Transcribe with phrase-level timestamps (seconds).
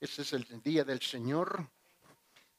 [0.00, 1.68] Este es el día del Señor.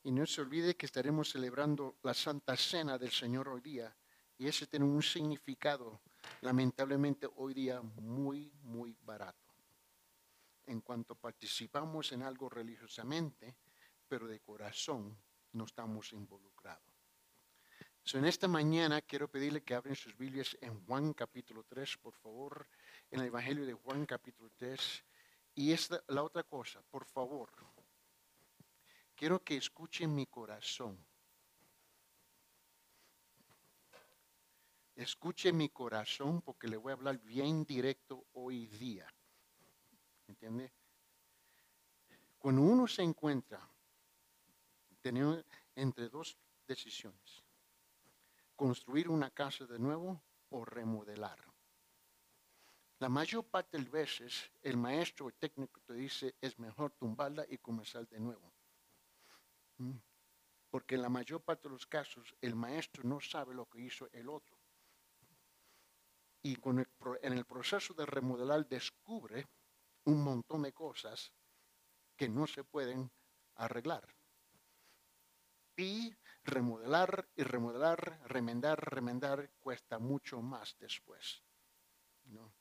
[0.03, 3.95] Y no se olvide que estaremos celebrando la Santa Cena del Señor hoy día.
[4.37, 6.01] Y ese tiene un significado,
[6.41, 9.55] lamentablemente, hoy día muy, muy barato.
[10.67, 13.55] En cuanto participamos en algo religiosamente,
[14.07, 15.17] pero de corazón
[15.53, 16.83] no estamos involucrados.
[18.13, 22.67] en esta mañana quiero pedirle que abren sus Biblias en Juan capítulo 3, por favor,
[23.09, 25.03] en el Evangelio de Juan capítulo 3.
[25.55, 27.51] Y esta, la otra cosa, por favor,
[29.15, 30.97] quiero que escuchen mi corazón.
[34.95, 39.07] Escuche mi corazón porque le voy a hablar bien directo hoy día.
[40.27, 40.71] ¿Entiende?
[42.37, 43.59] Cuando uno se encuentra
[45.01, 45.43] teniendo
[45.75, 46.37] entre dos
[46.67, 47.43] decisiones,
[48.55, 51.50] construir una casa de nuevo o remodelar.
[53.01, 57.43] La mayor parte de las veces el maestro o técnico te dice es mejor tumbarla
[57.49, 58.53] y comenzar de nuevo.
[59.77, 59.97] ¿Mm?
[60.69, 64.07] Porque en la mayor parte de los casos el maestro no sabe lo que hizo
[64.11, 64.55] el otro.
[66.43, 66.55] Y
[67.23, 69.47] en el proceso de remodelar descubre
[70.03, 71.33] un montón de cosas
[72.15, 73.11] que no se pueden
[73.55, 74.07] arreglar.
[75.75, 81.43] Y remodelar y remodelar, remendar, remendar cuesta mucho más después.
[82.25, 82.60] ¿no?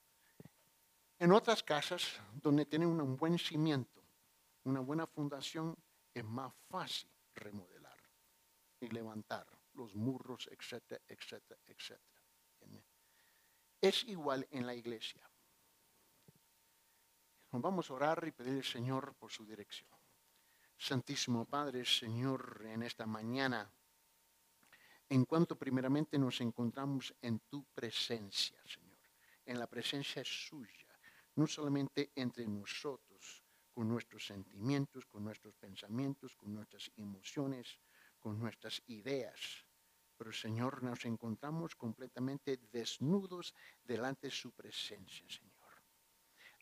[1.21, 4.03] En otras casas donde tienen un buen cimiento,
[4.65, 5.77] una buena fundación,
[6.15, 7.99] es más fácil remodelar
[8.81, 12.23] y levantar los muros, etcétera, etcétera, etcétera.
[13.83, 15.31] Es igual en la iglesia.
[17.51, 19.91] vamos a orar y pedir al Señor por su dirección.
[20.79, 23.71] Santísimo Padre, Señor, en esta mañana,
[25.07, 28.99] en cuanto primeramente nos encontramos en tu presencia, Señor,
[29.45, 30.90] en la presencia suya
[31.37, 37.81] no solamente entre nosotros, con nuestros sentimientos, con nuestros pensamientos, con nuestras emociones,
[38.19, 39.67] con nuestras ideas.
[40.17, 45.51] Pero Señor, nos encontramos completamente desnudos delante de su presencia, Señor.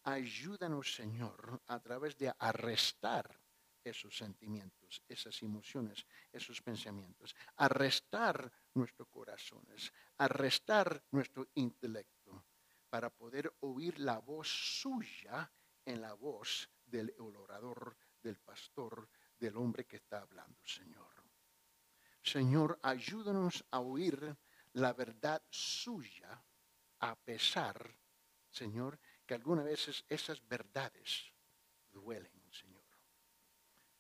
[0.05, 3.41] Ayúdanos, Señor, a través de arrestar
[3.83, 12.18] esos sentimientos, esas emociones, esos pensamientos, arrestar nuestros corazones, arrestar nuestro intelecto
[12.89, 15.51] para poder oír la voz suya
[15.85, 21.09] en la voz del orador, del pastor, del hombre que está hablando, Señor.
[22.23, 24.37] Señor, ayúdanos a oír
[24.75, 26.43] la verdad suya
[27.01, 27.95] a pesar,
[28.51, 31.33] Señor, que algunas veces esas verdades
[31.91, 32.85] duelen, Señor.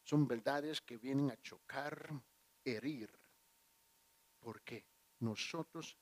[0.02, 2.10] Son verdades que vienen a chocar,
[2.64, 3.10] herir,
[4.40, 4.84] porque
[5.20, 5.96] nosotros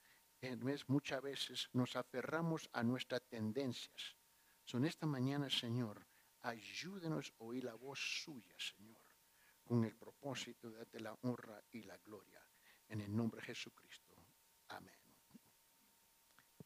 [0.86, 4.16] muchas veces nos aferramos a nuestras tendencias.
[4.64, 6.06] Son esta mañana, Señor,
[6.42, 9.02] ayúdenos a oír la voz suya, Señor,
[9.64, 12.42] con el propósito de la honra y la gloria.
[12.88, 14.14] En el nombre de Jesucristo.
[14.68, 14.94] Amén.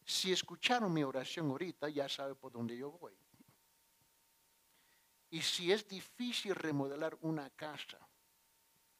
[0.04, 3.16] Si escucharon mi oración ahorita, ya sabe por dónde yo voy.
[5.30, 7.98] Y si es difícil remodelar una casa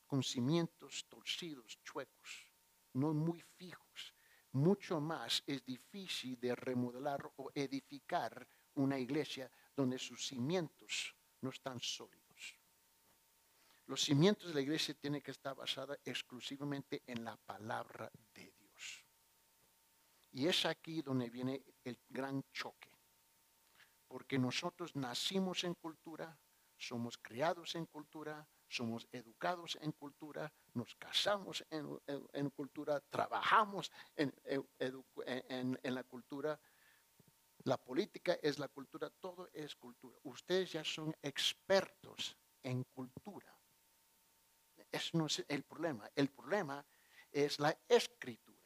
[0.07, 2.53] con cimientos torcidos, chuecos,
[2.93, 4.15] no muy fijos,
[4.53, 11.81] mucho más es difícil de remodelar o edificar una iglesia donde sus cimientos no están
[11.81, 12.56] sólidos.
[13.87, 19.05] Los cimientos de la iglesia tienen que estar basados exclusivamente en la palabra de Dios.
[20.33, 22.89] Y es aquí donde viene el gran choque.
[24.06, 26.39] Porque nosotros nacimos en cultura,
[26.81, 34.33] somos criados en cultura, somos educados en cultura, nos casamos en, cultura, trabajamos en,
[34.79, 36.59] en, la cultura.
[37.65, 40.17] La política es la cultura, todo es cultura.
[40.23, 43.55] Ustedes ya son expertos en cultura.
[44.91, 46.11] Eso no es el problema.
[46.15, 46.85] El problema
[47.31, 48.59] es la escritura.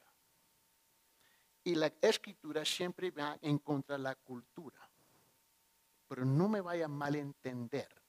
[1.65, 4.89] Y la escritura siempre va en contra de la cultura.
[6.07, 8.04] Pero no me vaya a malentender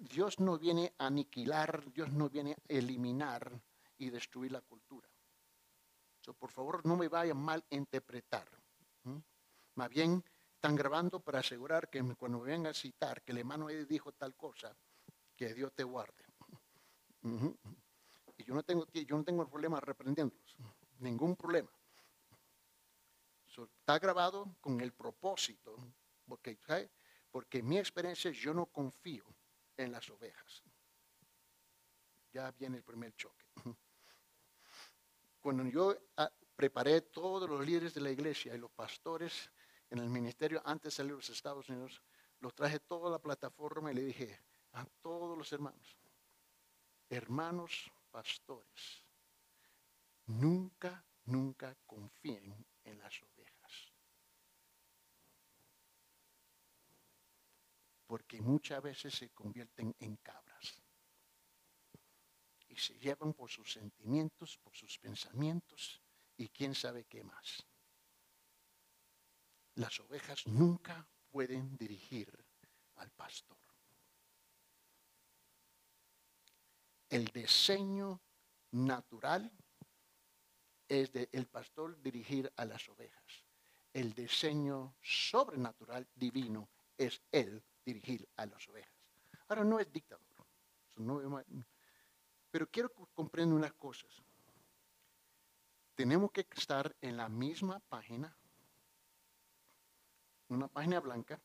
[0.00, 3.60] Dios no viene a aniquilar, Dios no viene a eliminar
[3.98, 5.06] y destruir la cultura.
[6.38, 8.48] por favor, no me vayan mal interpretar.
[9.74, 10.24] Más bien,
[10.54, 14.34] están grabando para asegurar que cuando me vengan a citar que el hermano dijo tal
[14.36, 14.74] cosa,
[15.36, 16.24] que Dios te guarde.
[18.38, 20.56] Y yo no tengo, yo no tengo problema reprendiéndolos,
[21.00, 21.70] ningún problema.
[23.46, 25.76] está grabado con el propósito,
[26.26, 26.58] porque,
[27.30, 29.26] porque en mi experiencia yo no confío
[29.84, 30.62] en las ovejas.
[32.32, 33.44] Ya viene el primer choque.
[35.40, 39.50] Cuando yo ah, preparé todos los líderes de la iglesia y los pastores
[39.88, 42.02] en el ministerio antes de salir a los Estados Unidos,
[42.40, 44.02] los traje toda la plataforma y le
[45.36, 45.96] los hermanos.
[47.08, 49.04] Hermanos pastores,
[50.26, 53.39] nunca, nunca confíen en las ovejas.
[58.10, 60.82] Porque muchas veces se convierten en cabras.
[62.66, 66.02] Y se llevan por sus sentimientos, por sus pensamientos
[66.36, 67.64] y quién sabe qué más.
[69.76, 72.36] Las ovejas nunca pueden dirigir
[72.96, 73.56] al pastor.
[77.10, 78.20] El diseño
[78.72, 79.52] natural
[80.88, 83.46] es del el pastor dirigir a las ovejas.
[83.92, 88.94] El diseño sobrenatural divino es él dirigir a las ovejas.
[89.48, 90.24] Ahora no es dictador,
[92.50, 94.10] pero quiero que comprendan unas cosas.
[95.94, 98.36] Tenemos que estar en la misma página,
[100.48, 101.40] una página blanca,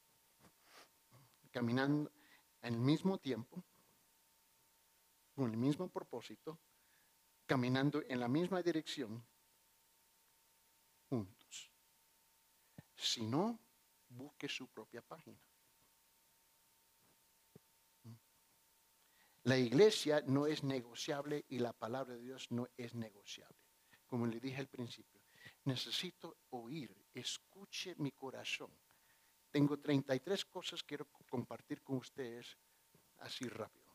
[1.52, 2.12] caminando
[2.62, 3.64] al mismo tiempo,
[5.36, 6.60] con el mismo propósito,
[7.46, 9.24] caminando en la misma dirección,
[11.10, 11.72] juntos.
[12.96, 13.60] Si no,
[14.10, 15.40] busque su propia página.
[19.46, 23.60] La iglesia no es negociable y la palabra de Dios no es negociable.
[24.08, 25.22] Como le dije al principio,
[25.66, 28.72] necesito oír, escuche mi corazón.
[29.52, 32.58] Tengo 33 cosas que quiero compartir con ustedes
[33.18, 33.86] así rápido.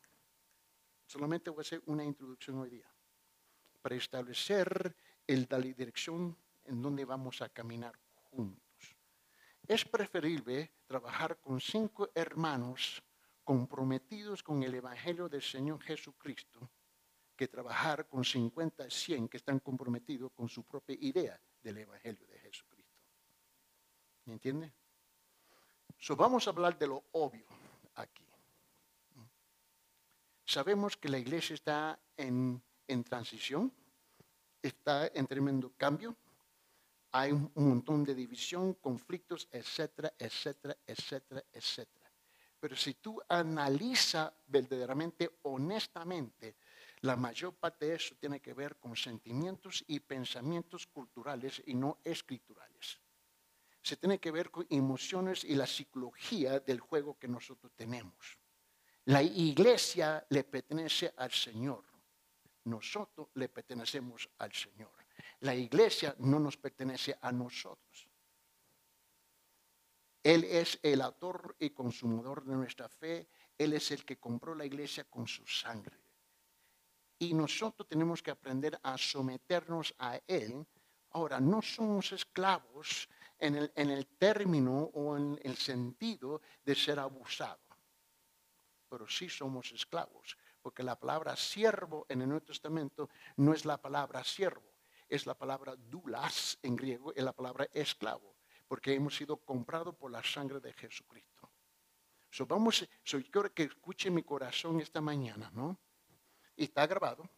[1.05, 2.89] Solamente voy a hacer una introducción hoy día
[3.81, 4.95] para establecer
[5.27, 7.99] el, la dirección en donde vamos a caminar
[8.29, 8.95] juntos.
[9.67, 13.03] Es preferible trabajar con cinco hermanos
[13.43, 16.69] comprometidos con el Evangelio del Señor Jesucristo
[17.35, 22.39] que trabajar con 50, 100 que están comprometidos con su propia idea del Evangelio de
[22.39, 22.91] Jesucristo.
[24.25, 24.71] ¿Me entiende?
[25.97, 27.45] So, vamos a hablar de lo obvio
[27.95, 28.25] aquí.
[30.45, 33.71] Sabemos que la iglesia está en, en transición,
[34.61, 36.15] está en tremendo cambio,
[37.11, 42.00] hay un montón de división, conflictos, etcétera, etcétera, etcétera, etcétera.
[42.61, 46.57] Pero si tú analizas verdaderamente, honestamente,
[47.01, 51.97] la mayor parte de eso tiene que ver con sentimientos y pensamientos culturales y no
[52.03, 52.99] escriturales.
[53.81, 58.37] Se tiene que ver con emociones y la psicología del juego que nosotros tenemos.
[59.05, 61.83] La iglesia le pertenece al Señor.
[62.65, 64.91] Nosotros le pertenecemos al Señor.
[65.39, 68.10] La iglesia no nos pertenece a nosotros.
[70.23, 73.27] Él es el autor y consumador de nuestra fe.
[73.57, 75.97] Él es el que compró la iglesia con su sangre.
[77.19, 80.65] Y nosotros tenemos que aprender a someternos a Él.
[81.11, 83.07] Ahora, no somos esclavos
[83.37, 87.71] en el, término o en el sentido de ser abusados
[88.91, 93.81] pero sí somos esclavos, porque la palabra siervo en el Nuevo Testamento no es la
[93.81, 94.69] palabra siervo,
[95.07, 98.35] es la palabra dulas en griego, es la palabra esclavo,
[98.71, 101.51] porque hemos sido comprados por la sangre de Jesucristo.
[102.29, 105.77] So, vamos, so, yo quiero que escuche mi corazón esta mañana, ¿no?
[106.55, 107.29] Y está grabado,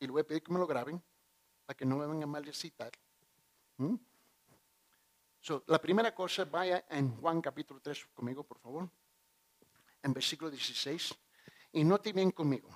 [0.00, 1.00] y le voy a pedir que me lo graben,
[1.64, 2.90] para que no me vengan a maldecitar.
[3.76, 3.94] ¿Mm?
[5.40, 8.90] So, la primera cosa, vaya en Juan capítulo 3 conmigo, por favor
[10.02, 11.14] en versículo 16.
[11.70, 12.68] Y note bien conmigo.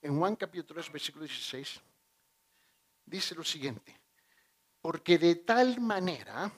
[0.00, 1.82] En Juan capítulo 3, versículo 16,
[3.04, 4.05] dice lo siguiente.
[4.86, 6.48] Porque de tal manera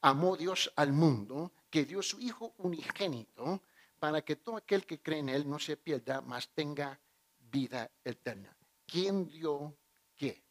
[0.00, 3.60] amó Dios al mundo que dio su Hijo unigénito
[3.98, 6.98] para que todo aquel que cree en Él no se pierda, mas tenga
[7.38, 8.56] vida eterna.
[8.86, 9.76] ¿Quién dio
[10.16, 10.42] qué?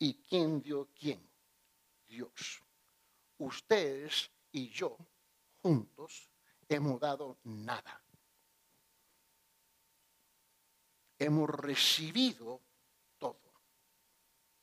[0.00, 1.24] ¿Y quién dio quién?
[2.08, 2.60] Dios.
[3.38, 4.96] Ustedes y yo
[5.62, 6.28] juntos
[6.68, 8.02] hemos dado nada.
[11.20, 12.60] Hemos recibido
[13.16, 13.52] todo.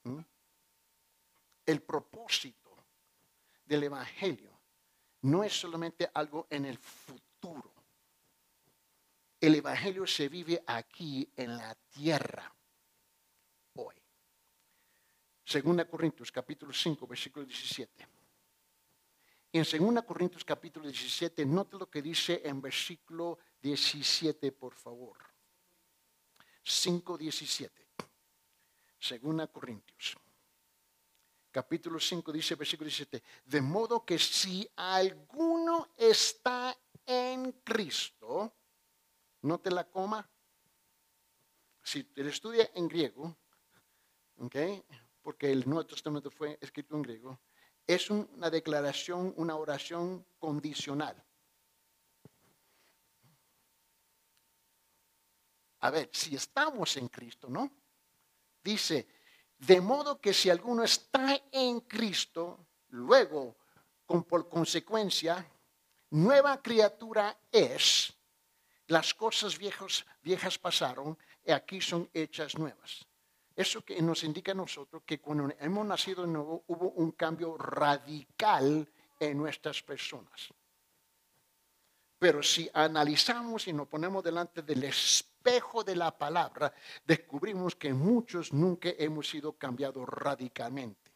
[0.03, 0.19] ¿Mm?
[1.67, 2.77] El propósito
[3.65, 4.57] del Evangelio
[5.23, 7.73] no es solamente algo en el futuro.
[9.41, 12.49] El Evangelio se vive aquí en la tierra
[13.75, 13.95] hoy.
[15.43, 18.07] Segunda Corintios capítulo 5, versículo 17.
[19.51, 25.17] En 2 Corintios capítulo 17, note lo que dice en versículo 17, por favor.
[26.63, 27.87] 5, 17.
[29.21, 30.17] 2 Corintios.
[31.57, 38.53] Capítulo 5 dice, versículo 17, de modo que si alguno está en Cristo,
[39.41, 40.29] note la coma,
[41.81, 43.35] si te estudia en griego,
[44.37, 44.83] okay,
[45.23, 47.39] porque el Nuevo Testamento fue escrito en griego,
[47.87, 51.25] es una declaración, una oración condicional.
[55.79, 57.71] a ver, si estamos en Cristo, ¿no?
[58.63, 59.07] Dice,
[59.59, 63.55] de modo que si alguno está en Cristo, luego,
[64.05, 65.45] con, por consecuencia,
[66.11, 68.13] nueva criatura es,
[68.87, 73.05] las cosas viejas, pasaron y aquí son hechas nuevas.
[73.55, 77.57] Eso que nos indica a nosotros que cuando hemos nacido de nuevo hubo un cambio
[77.57, 78.87] radical
[79.19, 80.53] en nuestras personas.
[82.19, 84.83] Pero si analizamos y nos ponemos delante del
[85.47, 86.73] espejo de la palabra,
[87.05, 91.11] descubrimos que muchos nunca hemos sido cambiados radicalmente.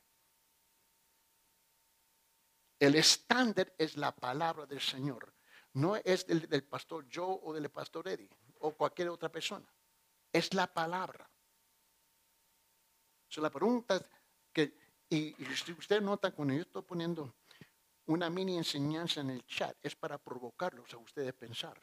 [2.80, 5.34] El estándar es la palabra del Señor.
[5.74, 9.68] No es del, del pastor Joe o del pastor Eddie o cualquier otra persona.
[10.32, 11.30] Es la palabra.
[13.28, 14.04] So, la pregunta
[14.52, 14.74] que,
[15.10, 17.36] y, si usted nota cuando yo estoy poniendo
[18.08, 21.80] una mini enseñanza en el chat, es para provocarlos a ustedes a pensar.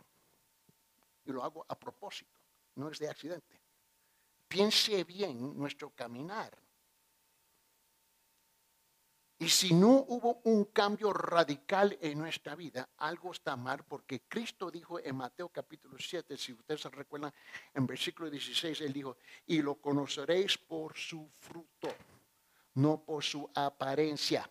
[1.25, 2.38] Y lo hago a propósito,
[2.79, 3.61] no es de accidente.
[4.47, 6.57] Piense bien nuestro caminar.
[9.41, 14.69] Y si no hubo un cambio radical en nuestra vida, algo está mal porque Cristo
[14.69, 17.33] dijo en Mateo capítulo 7, si ustedes se recuerdan,
[17.73, 19.17] en versículo 16, Él dijo,
[19.47, 21.89] y lo conoceréis por su fruto,
[22.75, 24.51] no por su apariencia.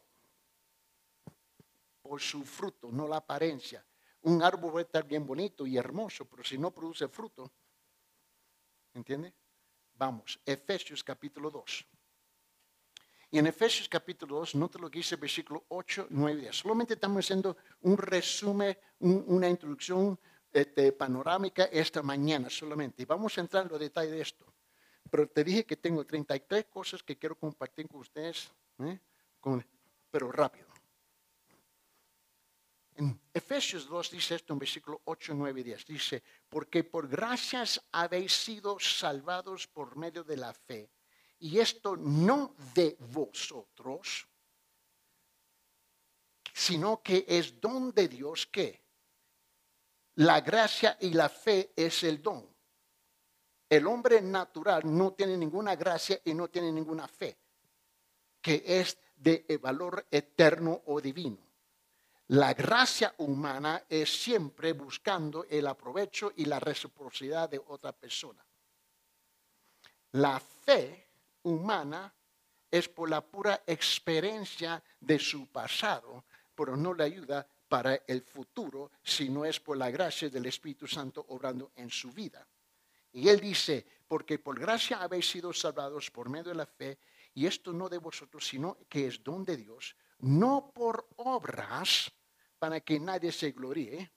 [2.02, 3.86] Por su fruto, no la apariencia.
[4.22, 7.52] Un árbol puede estar bien bonito y hermoso, pero si no produce fruto,
[8.98, 9.34] ¿entiende?
[9.94, 11.86] Vamos, Efesios capítulo 2.
[13.30, 16.56] Y en Efesios capítulo 2, nota lo que dice versículo 8, 9 y 10.
[16.56, 20.20] Solamente estamos haciendo un resumen, una introducción
[20.52, 23.04] este, panorámica esta mañana solamente.
[23.04, 24.46] Y vamos a entrar en los detalles de esto.
[25.10, 29.00] Pero te dije que tengo 33 cosas que quiero compartir con ustedes, ¿eh?
[30.10, 30.67] pero rápido.
[32.98, 35.86] En Efesios 2 dice esto en versículo 8, 9 y 10.
[35.86, 40.90] Dice, porque por gracias habéis sido salvados por medio de la fe
[41.38, 44.28] y esto no de vosotros,
[46.52, 48.82] sino que es don de Dios que
[50.16, 52.50] la gracia y la fe es el don.
[53.70, 57.38] El hombre natural no tiene ninguna gracia y no tiene ninguna fe,
[58.42, 61.47] que es de valor eterno o divino.
[62.30, 68.46] La gracia humana es siempre buscando el aprovecho y la reciprocidad de otra persona.
[70.12, 71.08] La fe
[71.44, 72.14] humana
[72.70, 78.92] es por la pura experiencia de su pasado, pero no le ayuda para el futuro,
[79.04, 82.46] sino es por la gracia del Espíritu Santo obrando en su vida.
[83.14, 86.98] Y él dice, porque por gracia habéis sido salvados por medio de la fe,
[87.34, 92.12] y esto no de vosotros, sino que es don de Dios, no por obras
[92.60, 94.12] para que nadie se gloríe,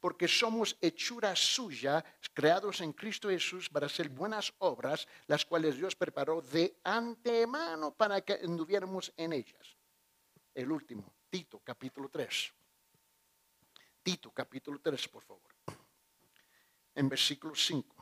[0.00, 5.96] porque somos hechura suya, creados en Cristo Jesús para hacer buenas obras, las cuales Dios
[5.96, 9.76] preparó de antemano para que anduviéramos en ellas.
[10.54, 12.52] El último, Tito capítulo 3.
[14.02, 15.54] Tito capítulo 3, por favor.
[16.94, 17.96] En versículo 5.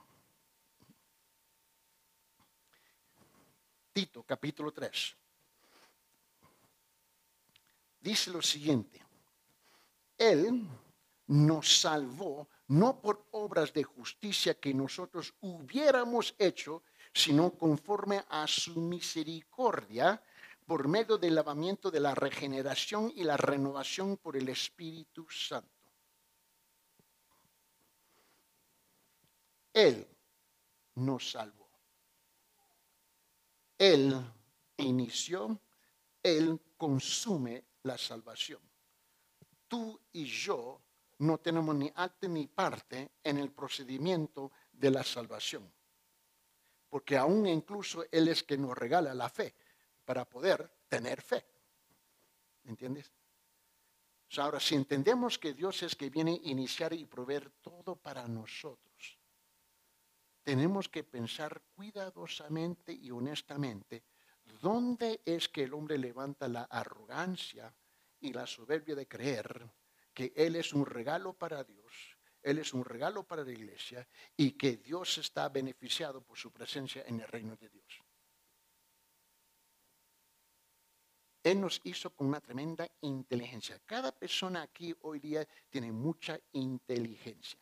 [3.93, 5.17] Tito capítulo 3.
[8.01, 9.04] Dice lo siguiente.
[10.19, 10.67] Él
[11.27, 18.81] nos salvó no por obras de justicia que nosotros hubiéramos hecho, sino conforme a su
[18.81, 20.23] misericordia,
[20.67, 25.69] por medio del lavamiento de la regeneración y la renovación por el Espíritu Santo.
[29.73, 30.07] Él
[30.95, 31.69] nos salvó.
[33.77, 34.15] Él
[34.79, 35.61] inició,
[36.23, 38.61] Él consume la salvación.
[39.75, 40.81] Tú y yo
[41.19, 45.69] no tenemos ni arte ni parte en el procedimiento de la salvación.
[46.89, 49.53] Porque aún incluso Él es que nos regala la fe
[50.05, 51.45] para poder tener fe.
[52.63, 53.13] ¿Entiendes?
[54.37, 59.19] ahora, si entendemos que Dios es que viene a iniciar y proveer todo para nosotros,
[60.45, 64.05] tenemos que pensar cuidadosamente y honestamente
[64.61, 67.75] dónde es que el hombre levanta la arrogancia
[68.25, 69.71] y la soberbia de creer
[70.13, 74.53] que Él es un regalo para Dios, Él es un regalo para la iglesia y
[74.53, 78.03] que Dios está beneficiado por su presencia en el reino de Dios.
[81.43, 83.79] Él nos hizo con una tremenda inteligencia.
[83.85, 87.61] Cada persona aquí hoy día tiene mucha inteligencia.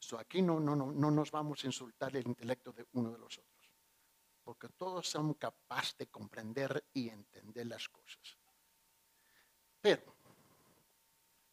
[0.00, 3.18] So aquí no, no, no, no nos vamos a insultar el intelecto de uno de
[3.18, 3.61] los otros,
[4.42, 8.38] porque todos somos capaces de comprender y entender las cosas.
[9.80, 10.16] Pero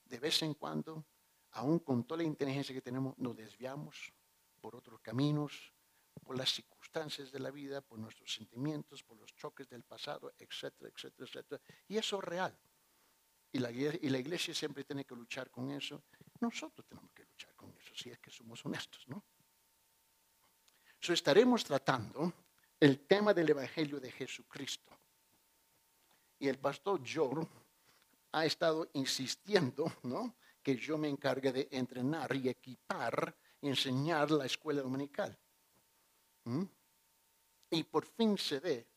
[0.06, 1.06] de vez en cuando
[1.52, 4.14] aún con toda la inteligencia que tenemos, nos desviamos
[4.60, 5.74] por otros caminos,
[6.24, 10.92] por las circunstancias de la vida, por nuestros sentimientos, por los choques del pasado, etcétera,
[10.94, 11.62] etcétera, etcétera.
[11.88, 12.60] Y eso es real.
[13.52, 16.04] Y la, iglesia siempre tiene que luchar con eso.
[16.40, 19.24] Nosotros tenemos que luchar con eso, si es que somos honestos, ¿no?
[21.00, 22.32] So, estaremos tratando
[22.80, 24.98] el tema del Evangelio de Jesucristo.
[26.40, 27.46] Y el pastor Joe
[28.32, 30.36] ha estado insistiendo, ¿no?
[30.64, 35.38] Que yo me encargue de entrenar y equipar y enseñar la escuela dominical.
[36.46, 36.64] ¿Mm?
[37.72, 38.88] Y por fin se dé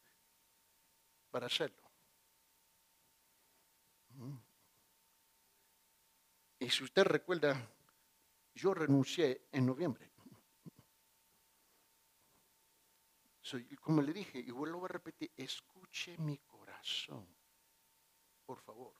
[1.30, 1.90] para hacerlo.
[4.10, 4.36] ¿Mm?
[6.60, 7.68] Y si usted recuerda,
[8.54, 10.11] yo renuncié en noviembre.
[13.80, 17.26] Como le dije, y vuelvo a repetir, escuche mi corazón,
[18.46, 18.94] por favor.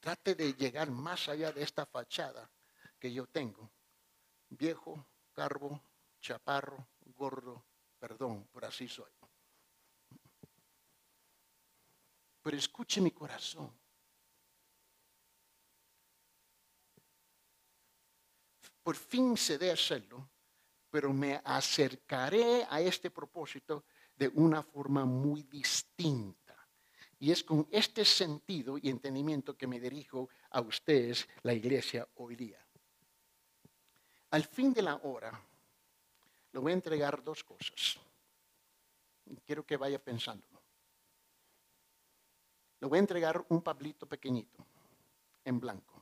[0.00, 2.50] Trate de llegar más allá de esta fachada
[2.98, 3.70] que yo tengo.
[4.48, 5.82] Viejo, carbo,
[6.20, 7.66] chaparro, gordo,
[7.98, 9.12] perdón, por así soy.
[12.42, 13.78] Pero escuche mi corazón.
[18.82, 20.30] Por fin se dé hacerlo,
[20.90, 23.84] pero me acercaré a este propósito
[24.16, 26.56] de una forma muy distinta.
[27.18, 32.34] Y es con este sentido y entendimiento que me dirijo a ustedes, la iglesia, hoy
[32.34, 32.58] día.
[34.30, 35.38] Al fin de la hora,
[36.52, 37.98] le voy a entregar dos cosas.
[39.44, 40.46] Quiero que vaya pensando.
[42.80, 44.66] Le voy a entregar un pablito pequeñito,
[45.44, 45.99] en blanco,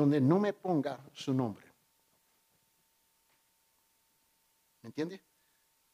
[0.00, 1.66] donde no me ponga su nombre.
[4.80, 5.22] ¿Me entiende?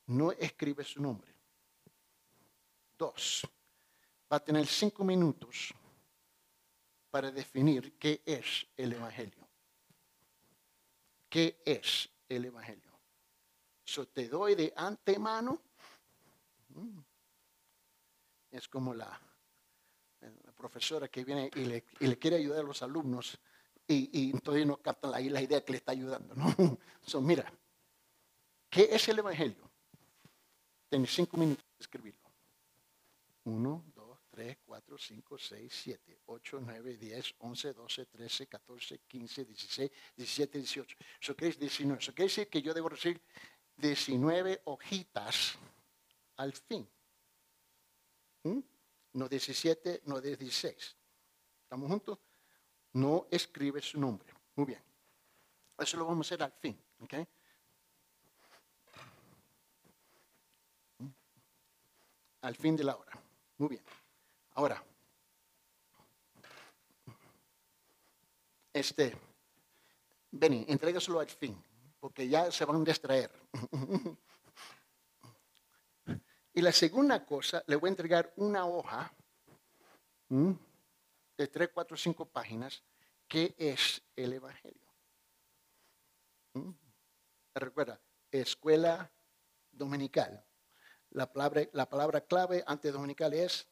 [0.06, 1.34] No escribe su nombre.
[2.96, 3.44] Dos,
[4.32, 5.74] va a tener cinco minutos
[7.10, 9.48] para definir qué es el Evangelio.
[11.28, 12.92] ¿Qué es el Evangelio?
[13.82, 15.60] So, te doy de antemano.
[16.68, 17.00] Mm,
[18.52, 19.20] es como la,
[20.56, 23.38] profesora que viene y le, quiere ayudar a los alumnos
[23.88, 26.34] y, todavía no captan la, la idea que le está ayudando.
[26.34, 26.46] ¿no?
[27.06, 27.52] So, mira,
[28.68, 29.70] ¿qué es el Evangelio?
[30.88, 32.28] Tienes cinco minutos de escribirlo.
[33.44, 33.84] Uno,
[34.36, 40.58] 3, 4, 5, 6, 7, 8, 9, 10, 11, 12, 13, 14, 15, 16, 17,
[40.58, 40.96] 18.
[41.22, 42.02] Eso quiere decir 19.
[42.02, 43.18] Eso quiere decir que yo debo recibir
[43.78, 45.56] 19 hojitas
[46.36, 46.86] al fin.
[48.42, 48.60] ¿Mm?
[49.14, 50.96] No 17, no 16.
[51.62, 52.18] ¿Estamos juntos?
[52.96, 54.32] No escribe su nombre.
[54.54, 54.82] Muy bien.
[55.76, 56.80] Eso lo vamos a hacer al fin.
[57.02, 57.28] ¿okay?
[62.40, 63.12] Al fin de la hora.
[63.58, 63.82] Muy bien.
[64.54, 64.82] Ahora,
[68.72, 69.14] este,
[70.30, 71.62] Benny, entrégaselo al fin,
[72.00, 73.30] porque ya se van a distraer.
[76.54, 79.12] y la segunda cosa, le voy a entregar una hoja
[81.36, 82.82] de tres, cuatro, cinco páginas,
[83.28, 84.86] que es el Evangelio.
[87.54, 89.10] Recuerda, escuela
[89.70, 90.44] dominical.
[91.10, 93.68] La palabra, la palabra clave antes dominical es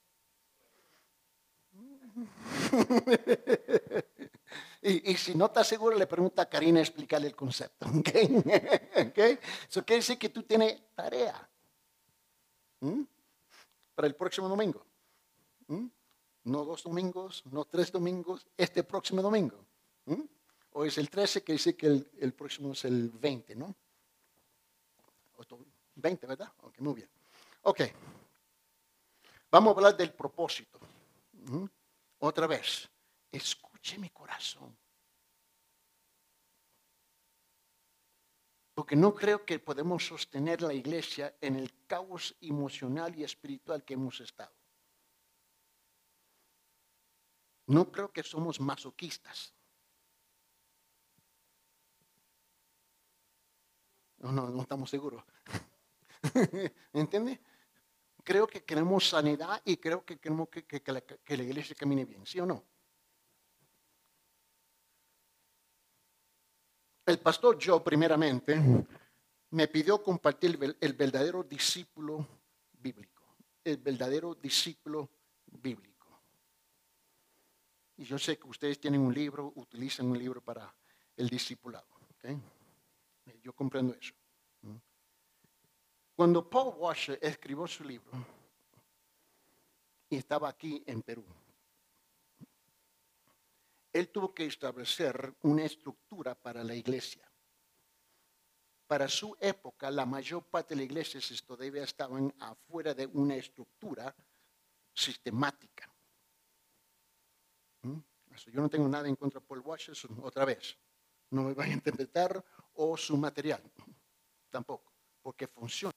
[4.83, 7.87] y, si no estás seguro, le pregunta a Karina explicarle el concepto.
[9.69, 11.49] Eso quiere decir que tú tienes tarea
[13.95, 14.87] para el próximo domingo.
[16.45, 19.65] No dos domingos, no tres domingos, este próximo domingo.
[20.73, 23.75] O es el 13, que dice que el, próximo es el 20, ¿no?
[25.97, 26.53] 20, ¿verdad?
[26.63, 27.09] Ok, muy bien.
[27.63, 27.81] Ok.
[29.51, 30.81] Vamos a hablar del propósito.
[32.19, 32.89] Otra vez,
[33.31, 34.77] escuche mi corazón.
[38.75, 43.95] Porque no creo que podemos sostener la iglesia en el caos emocional y espiritual que
[43.95, 44.53] hemos estado.
[47.67, 49.55] No creo que somos masoquistas.
[54.19, 55.23] No, no, no estamos seguros.
[56.93, 57.41] ¿Entiende?
[58.25, 62.47] creo que queremos sanidad y creo que queremos que, la, iglesia camine bien, ¿sí o
[62.47, 62.65] no?
[67.07, 68.59] El pastor Joe, primeramente,
[69.51, 72.27] me pidió compartir el, verdadero discípulo
[72.73, 73.23] bíblico,
[73.63, 75.11] el verdadero discípulo
[75.47, 75.94] bíblico.
[77.97, 80.75] Y yo sé que ustedes tienen un libro, utilizan un libro para
[81.17, 81.87] el discipulado.
[83.43, 84.15] Yo comprendo eso.
[86.17, 88.13] Cuando Paul Washer escribió su libro,
[90.09, 91.25] y estaba aquí en Perú,
[93.93, 97.31] él tuvo que establecer una estructura para la iglesia.
[98.87, 104.15] Para su época, la mayor parte de las iglesias todavía estaban afuera de una estructura
[104.93, 105.94] sistemática.
[108.37, 110.77] Yo no tengo nada en contra de Paul Washington, otra vez.
[111.31, 112.45] No me van a interpretar
[112.75, 113.63] o su material.
[114.51, 114.93] Tampoco,
[115.23, 115.95] porque funciona.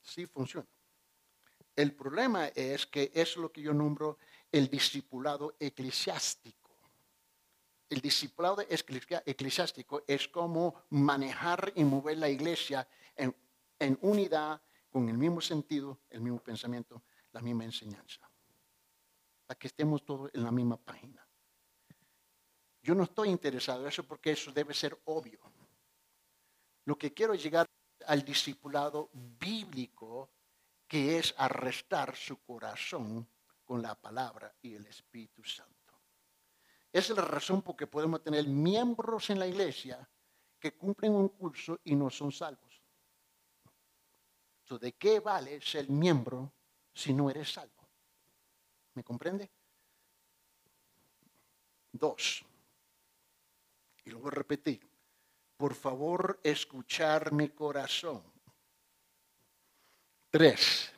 [0.00, 0.66] Sí funciona.
[1.74, 4.18] El problema es que es lo que yo nombro
[4.50, 6.70] el discipulado eclesiástico.
[7.88, 12.86] El discipulado eclesiástico es como manejar y mover la iglesia
[13.16, 14.60] en unidad,
[14.90, 18.30] con el mismo sentido, el mismo pensamiento, la misma enseñanza.
[19.46, 21.26] Para que estemos todos en la misma página.
[22.82, 25.40] Yo no estoy interesado en eso porque eso debe ser obvio.
[26.84, 27.66] Lo que quiero llegar
[28.06, 30.30] al discipulado bíblico
[30.88, 33.26] que es arrestar su corazón
[33.64, 35.72] con la palabra y el Espíritu Santo.
[36.92, 40.06] Esa es la razón por que podemos tener miembros en la iglesia
[40.58, 42.82] que cumplen un curso y no son salvos.
[44.78, 46.52] ¿De qué vale ser miembro
[46.94, 47.88] si no eres salvo?
[48.94, 49.50] ¿Me comprende?
[51.92, 52.44] Dos.
[54.04, 54.88] Y lo voy a repetir.
[55.56, 58.22] Por favor, escuchar mi corazón.
[60.30, 60.90] Tres.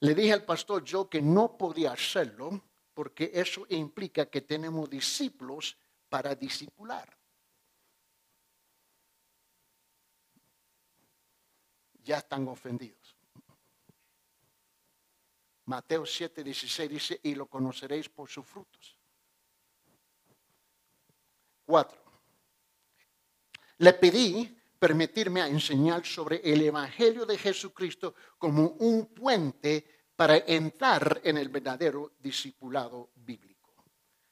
[0.00, 2.60] Le dije al pastor yo que no podía hacerlo
[2.92, 5.76] porque eso implica que tenemos discípulos
[6.08, 7.16] para discipular.
[12.02, 13.16] Ya están ofendidos.
[15.66, 18.96] Mateo 7, 16 dice, y lo conoceréis por sus frutos.
[21.64, 22.05] Cuatro.
[23.78, 31.36] Le pedí permitirme enseñar sobre el Evangelio de Jesucristo como un puente para entrar en
[31.36, 33.74] el verdadero discipulado bíblico.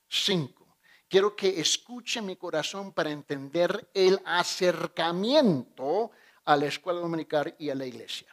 [0.08, 0.78] Cinco,
[1.08, 6.10] quiero que escuche mi corazón para entender el acercamiento
[6.44, 8.28] a la escuela dominical y a la iglesia.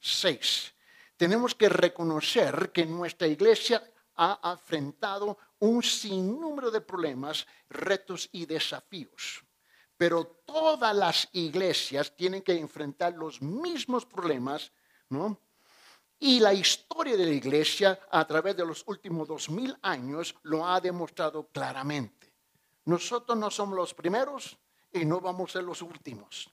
[0.00, 0.72] Seis,
[1.16, 3.82] tenemos que reconocer que nuestra iglesia
[4.16, 9.44] ha enfrentado un sinnúmero de problemas, retos y desafíos
[9.96, 14.72] pero todas las iglesias tienen que enfrentar los mismos problemas,
[15.08, 15.38] ¿no?
[16.18, 20.66] Y la historia de la iglesia a través de los últimos dos mil años lo
[20.66, 22.32] ha demostrado claramente.
[22.84, 24.56] Nosotros no somos los primeros
[24.92, 26.50] y no vamos a ser los últimos.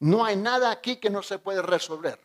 [0.00, 2.18] No hay nada aquí que no se puede resolver.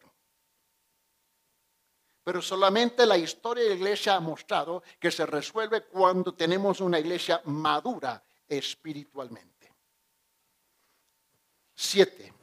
[2.23, 7.00] Pero solamente la historia de la iglesia ha mostrado que se resuelve cuando tenemos una
[7.00, 9.57] iglesia madura espiritualmente.
[11.80, 12.34] Siete,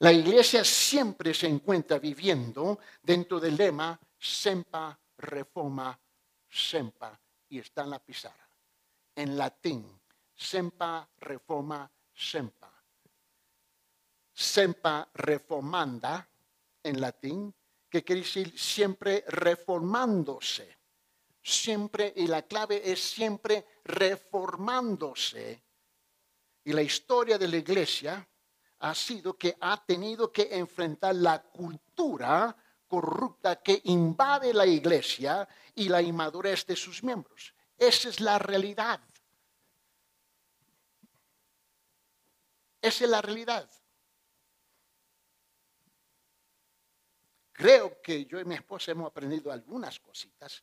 [0.00, 5.98] la iglesia siempre se encuentra viviendo dentro del lema Sempa Reforma
[6.46, 8.46] Sempa y está en la pizarra.
[9.14, 9.98] En latín,
[10.34, 12.70] Sempa Reforma Sempa.
[14.34, 16.28] Sempa reformanda
[16.82, 17.54] en latín,
[17.88, 20.76] que quiere decir siempre reformándose.
[21.42, 25.62] Siempre, y la clave es siempre reformándose.
[26.64, 28.27] Y la historia de la iglesia
[28.80, 35.88] ha sido que ha tenido que enfrentar la cultura corrupta que invade la iglesia y
[35.88, 37.54] la inmadurez de sus miembros.
[37.76, 39.00] Esa es la realidad.
[42.80, 43.68] Esa es la realidad.
[47.52, 50.62] Creo que yo y mi esposa hemos aprendido algunas cositas.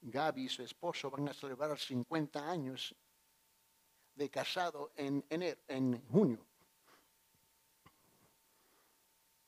[0.00, 2.94] Gaby y su esposo van a celebrar 50 años
[4.14, 6.44] de casado en, enero, en junio.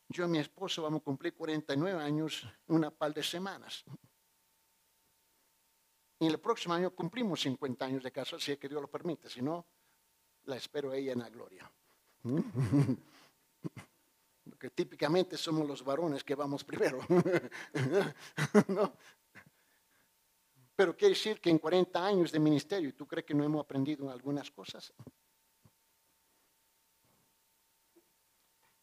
[0.09, 3.85] Yo y mi esposo vamos a cumplir 49 años una par de semanas.
[6.21, 9.29] Y el próximo año cumplimos 50 años de casa, si es que Dios lo permite.
[9.29, 9.67] Si no,
[10.45, 11.71] la espero a ella en la gloria.
[14.45, 17.01] Porque típicamente somos los varones que vamos primero.
[18.69, 18.93] ¿No?
[20.77, 24.11] Pero quiere decir que en 40 años de ministerio, ¿tú crees que no hemos aprendido
[24.11, 24.93] algunas cosas?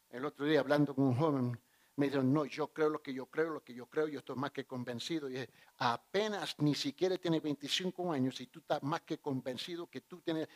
[0.09, 1.59] El otro día hablando con un joven,
[1.97, 4.35] me dijo, no, yo creo lo que yo creo, lo que yo creo, yo estoy
[4.35, 5.29] más que convencido.
[5.29, 10.21] Y apenas ni siquiera tiene 25 años y tú estás más que convencido que tú,
[10.21, 10.47] tienes,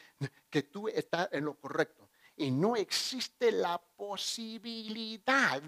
[0.50, 2.10] que tú estás en lo correcto.
[2.38, 5.62] Y no existe la posibilidad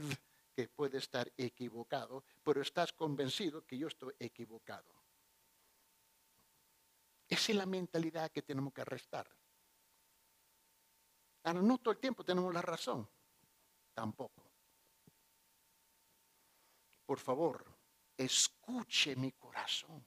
[0.55, 4.96] que puede estar equivocado, pero estás convencido que yo estoy equivocado.
[7.27, 9.29] Esa es la mentalidad que tenemos que arrestar.
[11.43, 13.07] Ahora, no todo el tiempo tenemos la razón.
[13.93, 14.43] Tampoco.
[17.05, 17.65] Por favor,
[18.17, 20.05] escuche mi corazón.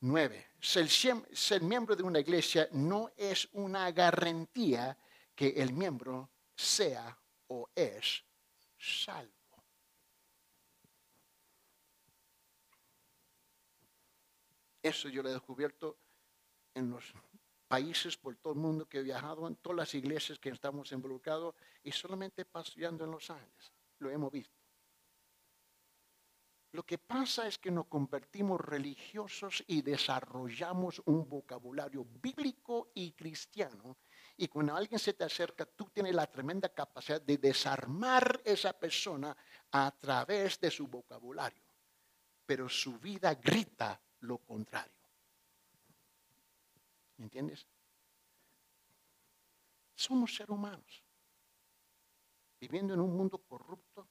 [0.00, 4.96] Nueve, ser, ser miembro de una iglesia no es una garantía
[5.34, 8.24] que el miembro sea o es
[8.78, 9.35] salvo.
[14.86, 15.98] Eso yo lo he descubierto
[16.72, 17.12] en los
[17.66, 21.56] países por todo el mundo que he viajado, en todas las iglesias que estamos involucrados
[21.82, 23.72] y solamente paseando en Los Ángeles.
[23.98, 24.54] Lo hemos visto.
[26.70, 33.96] Lo que pasa es que nos convertimos religiosos y desarrollamos un vocabulario bíblico y cristiano.
[34.36, 39.36] Y cuando alguien se te acerca, tú tienes la tremenda capacidad de desarmar esa persona
[39.72, 41.64] a través de su vocabulario.
[42.46, 44.92] Pero su vida grita lo contrario.
[47.16, 47.66] ¿Me entiendes?
[49.94, 51.02] Somos seres humanos,
[52.60, 54.06] viviendo en un mundo corrupto,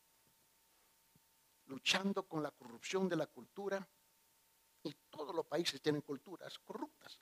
[1.68, 3.88] luchando con la corrupción de la cultura,
[4.84, 7.20] y todos los países tienen culturas corruptas.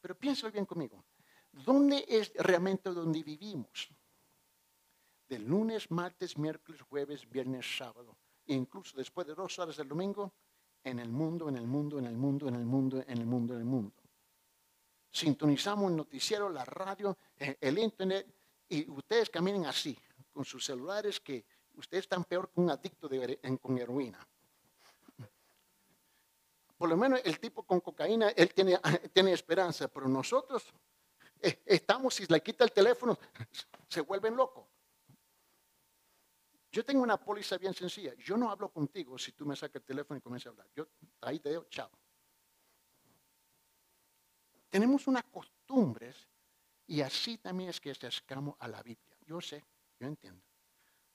[0.00, 1.04] Pero piensa bien conmigo,
[1.50, 3.90] ¿dónde es realmente donde vivimos?
[5.28, 10.32] De lunes, martes, miércoles, jueves, viernes, sábado, e incluso después de dos horas del domingo,
[10.84, 13.54] en el mundo, en el mundo, en el mundo, en el mundo, en el mundo,
[13.54, 13.92] en el mundo.
[15.10, 18.26] Sintonizamos el noticiero, la radio, eh, el internet,
[18.68, 19.96] y ustedes caminen así,
[20.32, 24.26] con sus celulares, que ustedes están peor que un adicto de, con heroína.
[26.76, 28.80] Por lo menos el tipo con cocaína, él tiene,
[29.12, 30.64] tiene esperanza, pero nosotros
[31.40, 33.18] eh, estamos, si le quita el teléfono,
[33.88, 34.64] se vuelven locos.
[36.72, 38.14] Yo tengo una póliza bien sencilla.
[38.14, 40.68] Yo no hablo contigo si tú me sacas el teléfono y comienzas a hablar.
[40.74, 40.88] Yo
[41.20, 41.90] ahí te digo, chao.
[44.70, 46.26] Tenemos unas costumbres
[46.86, 49.18] y así también es que escamo a la Biblia.
[49.26, 49.62] Yo sé,
[50.00, 50.42] yo entiendo.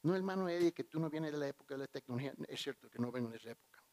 [0.03, 2.35] No, hermano Eddie, que tú no vienes de la época de la tecnología.
[2.47, 3.83] Es cierto que no vengo de esa época.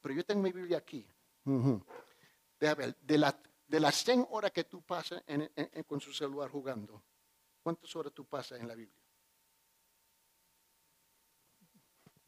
[0.00, 1.06] Pero yo tengo mi Biblia aquí.
[1.44, 5.22] de, la, de las 100 horas que tú pasas
[5.86, 7.04] con su celular jugando,
[7.62, 8.97] ¿cuántas horas tú pasas en la Biblia?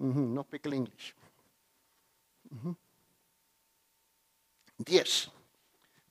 [0.01, 1.15] No speak English.
[4.79, 5.31] Diez.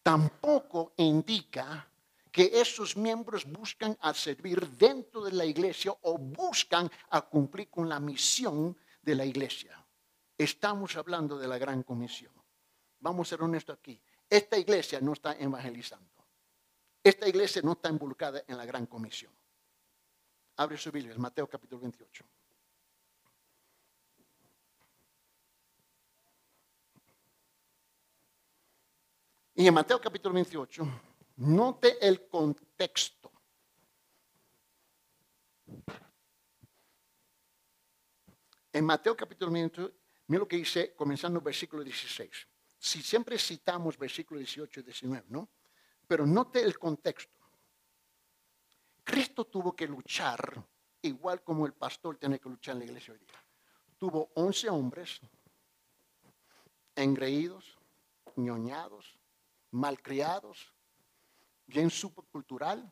[0.04, 1.88] Tampoco indica
[2.32, 7.90] que esos miembros buscan a servir dentro de la iglesia o buscan a cumplir con
[7.90, 9.86] la misión de la iglesia.
[10.38, 12.32] Estamos hablando de la gran comisión.
[13.00, 14.00] Vamos a ser honestos aquí.
[14.30, 16.08] Esta iglesia no está evangelizando.
[17.04, 19.34] Esta iglesia no está involucrada en la gran comisión.
[20.58, 22.26] Abre su Biblia, Mateo capítulo 28.
[29.60, 30.88] Y en Mateo capítulo 28,
[31.36, 33.30] note el contexto.
[38.72, 39.94] En Mateo capítulo 28,
[40.28, 42.48] mira lo que dice comenzando el versículo 16.
[42.78, 45.50] Si siempre citamos versículos 18 y 19, ¿no?
[46.08, 47.38] Pero note el contexto.
[49.04, 50.66] Cristo tuvo que luchar
[51.02, 53.44] igual como el pastor tiene que luchar en la iglesia hoy día.
[53.98, 55.20] Tuvo 11 hombres
[56.96, 57.78] engreídos,
[58.38, 59.19] ñoñados,
[59.72, 60.74] malcriados,
[61.66, 62.92] bien supercultural,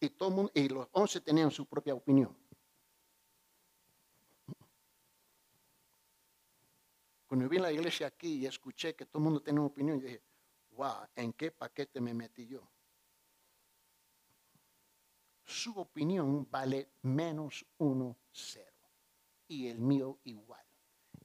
[0.00, 2.36] y, todo y los once tenían su propia opinión.
[7.26, 10.00] Cuando vi en la iglesia aquí y escuché que todo el mundo tenía una opinión,
[10.00, 10.22] yo dije,
[10.72, 12.68] wow, ¿en qué paquete me metí yo?
[15.44, 18.90] Su opinión vale menos uno cero
[19.48, 20.64] y el mío igual.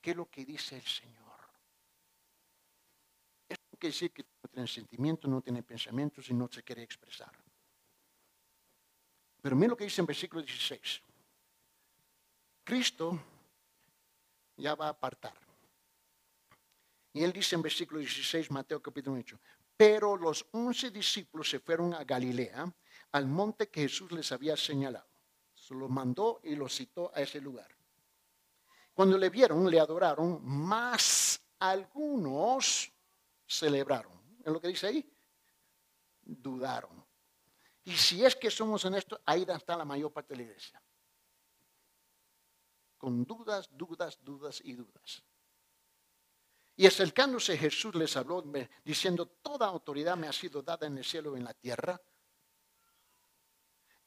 [0.01, 1.26] ¿Qué es lo que dice el Señor?
[3.77, 7.31] Quiere decir que no tiene sentimientos, no tiene pensamientos y no se quiere expresar.
[9.41, 11.01] Pero mira lo que dice en versículo 16.
[12.63, 13.19] Cristo
[14.57, 15.33] ya va a apartar.
[17.13, 19.39] Y él dice en versículo 16, Mateo capítulo 8,
[19.75, 22.71] pero los once discípulos se fueron a Galilea,
[23.11, 25.07] al monte que Jesús les había señalado.
[25.53, 27.67] Se los mandó y los citó a ese lugar.
[28.93, 32.91] Cuando le vieron, le adoraron, más algunos
[33.47, 34.21] celebraron.
[34.43, 35.17] ¿Es lo que dice ahí?
[36.21, 37.05] Dudaron.
[37.85, 40.81] Y si es que somos honestos, ahí está la mayor parte de la iglesia.
[42.97, 45.23] Con dudas, dudas, dudas y dudas.
[46.75, 48.43] Y acercándose Jesús les habló
[48.83, 51.99] diciendo, toda autoridad me ha sido dada en el cielo y en la tierra.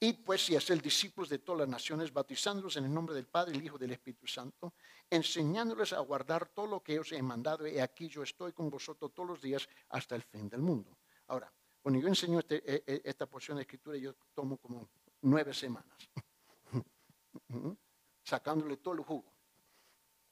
[0.03, 3.55] Y pues y hacer discípulos de todas las naciones, bautizándolos en el nombre del Padre,
[3.55, 4.73] el Hijo y del Espíritu Santo,
[5.11, 7.67] enseñándoles a guardar todo lo que os he mandado.
[7.67, 10.97] Y aquí yo estoy con vosotros todos los días hasta el fin del mundo.
[11.27, 14.89] Ahora, cuando yo enseño este, e, e, esta porción de escritura, yo tomo como
[15.21, 15.99] nueve semanas,
[18.25, 19.31] sacándole todo el jugo.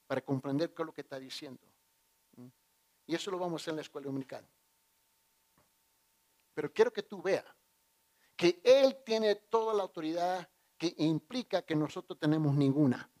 [0.07, 1.61] para comprender qué es lo que está diciendo.
[3.05, 4.47] Y eso lo vamos a hacer en la escuela dominical.
[6.55, 7.45] Pero quiero que tú veas
[8.39, 13.11] que Él tiene toda la autoridad que implica que nosotros tenemos ninguna.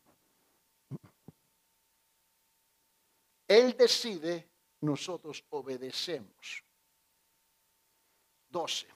[3.45, 6.63] Él decide, nosotros obedecemos.
[8.47, 8.87] 12.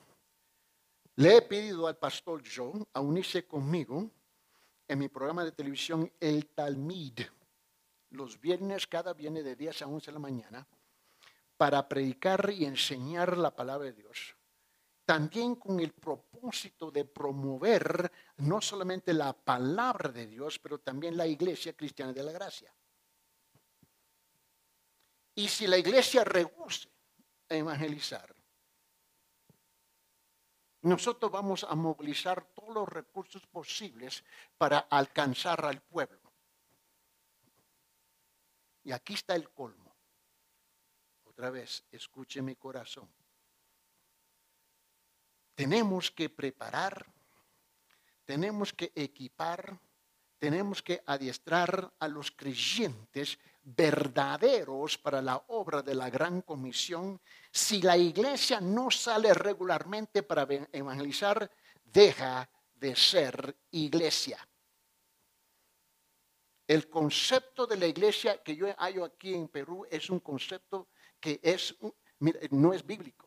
[1.18, 4.10] Le he pedido al pastor John a unirse conmigo
[4.88, 7.20] en mi programa de televisión El Talmid,
[8.12, 10.68] los viernes, cada viernes de 10 a 11 de la mañana,
[11.58, 14.38] para predicar y enseñar la palabra de Dios.
[15.06, 21.28] También con el propósito de promover no solamente la palabra de Dios, pero también la
[21.28, 22.74] iglesia cristiana de la gracia.
[25.36, 26.90] Y si la iglesia rehúse
[27.50, 28.34] a evangelizar,
[30.84, 34.24] nosotros vamos a movilizar todos los recursos posibles
[34.58, 36.20] para alcanzar al pueblo.
[38.84, 39.96] Y aquí está el colmo.
[41.24, 43.10] Otra vez, escuche mi corazón.
[45.56, 47.06] Tenemos que preparar,
[48.26, 49.80] tenemos que equipar,
[50.40, 57.82] tenemos que adiestrar a los creyentes verdaderos para la obra de la gran comisión, si
[57.82, 61.50] la iglesia no sale regularmente para evangelizar,
[61.84, 64.46] deja de ser iglesia.
[66.68, 70.90] El concepto de la iglesia que yo hallo aquí en Perú es un concepto
[71.20, 71.76] que es,
[72.52, 73.23] no es bíblico.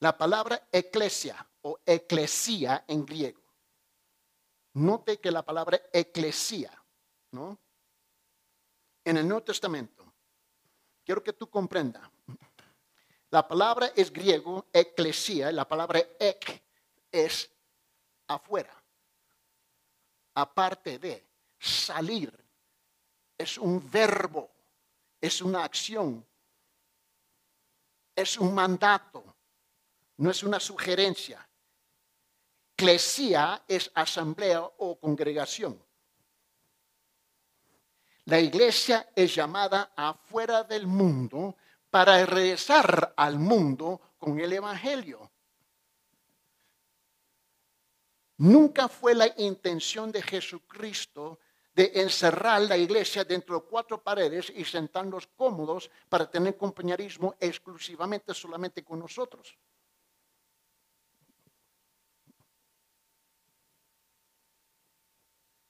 [0.00, 3.42] La palabra eclesia o eclesía en griego.
[4.74, 6.78] Note que la palabra eclesía
[7.32, 7.58] ¿no?
[9.04, 10.04] En el Nuevo Testamento,
[11.04, 12.08] quiero que tú comprendas,
[13.30, 16.62] la palabra es griego, eclesia, la palabra ek
[17.10, 17.50] es
[18.26, 18.74] afuera,
[20.34, 21.26] aparte de,
[21.58, 22.32] salir,
[23.36, 24.50] es un verbo,
[25.20, 26.24] es una acción,
[28.14, 29.27] es un mandato,
[30.18, 31.48] no es una sugerencia.
[32.76, 35.82] Eclesia es asamblea o congregación.
[38.26, 41.56] La iglesia es llamada afuera del mundo
[41.90, 45.30] para regresar al mundo con el Evangelio.
[48.36, 51.40] Nunca fue la intención de Jesucristo
[51.74, 58.34] de encerrar la iglesia dentro de cuatro paredes y sentarnos cómodos para tener compañerismo exclusivamente
[58.34, 59.56] solamente con nosotros.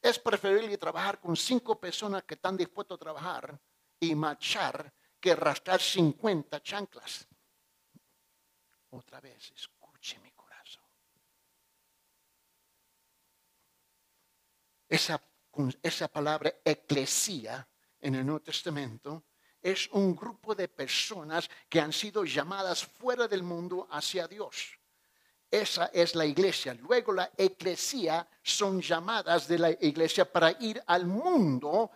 [0.08, 3.60] Es preferible trabajar con cinco personas que están dispuestos a trabajar
[4.00, 4.90] y marchar
[5.20, 7.28] que arrastrar 50 chanclas.
[8.88, 10.84] Otra vez, escuche mi corazón.
[14.88, 15.22] Esa,
[15.82, 17.68] esa palabra eclesía
[18.00, 19.26] en el Nuevo Testamento
[19.60, 24.77] es un grupo de personas que han sido llamadas fuera del mundo hacia Dios.
[25.50, 26.74] Esa es la iglesia.
[26.74, 31.90] Luego la eclesía son llamadas de la iglesia para ir al mundo.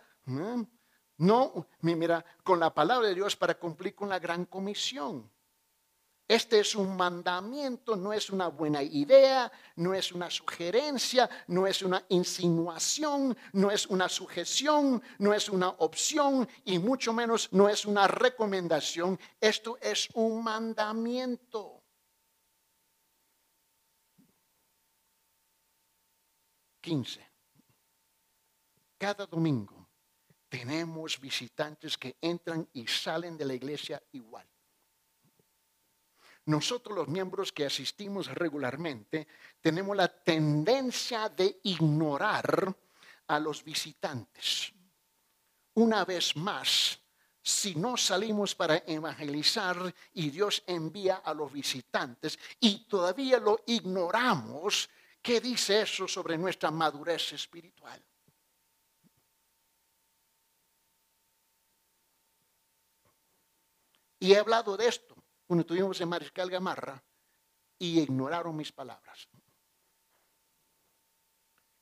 [1.18, 5.30] No, mira, con la palabra de Dios para cumplir con la gran comisión.
[6.26, 11.82] Este es un mandamiento, no es una buena idea, no es una sugerencia, no es
[11.82, 17.84] una insinuación, no es una sujeción, no es una opción y mucho menos no es
[17.84, 19.20] una recomendación.
[19.38, 21.81] Esto es un mandamiento.
[26.82, 27.30] 15.
[28.98, 29.88] Cada domingo
[30.48, 34.46] tenemos visitantes que entran y salen de la iglesia igual.
[36.46, 39.28] Nosotros los miembros que asistimos regularmente
[39.60, 42.76] tenemos la tendencia de ignorar
[43.28, 44.72] a los visitantes.
[45.74, 46.98] Una vez más,
[47.40, 54.90] si no salimos para evangelizar y Dios envía a los visitantes y todavía lo ignoramos,
[55.22, 58.04] ¿Qué dice eso sobre nuestra madurez espiritual?
[64.18, 65.14] Y he hablado de esto
[65.46, 67.02] cuando estuvimos en Mariscal Gamarra
[67.78, 69.28] y ignoraron mis palabras.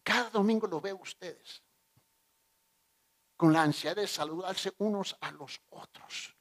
[0.02, 1.62] Cada domingo lo veo ustedes
[3.36, 6.36] con la ansiedad de saludarse unos a los otros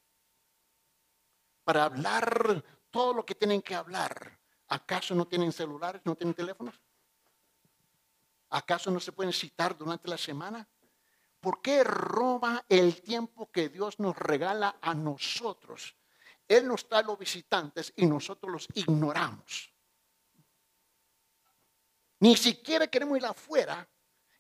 [1.64, 4.38] para hablar todo lo que tienen que hablar.
[4.68, 6.82] ¿Acaso no tienen celulares, no tienen teléfonos?
[8.50, 10.68] ¿Acaso no se pueden citar durante la semana?
[11.40, 15.96] ¿Por qué roba el tiempo que Dios nos regala a nosotros?
[16.48, 19.72] Él nos da los visitantes y nosotros los ignoramos.
[22.20, 23.88] Ni siquiera queremos ir afuera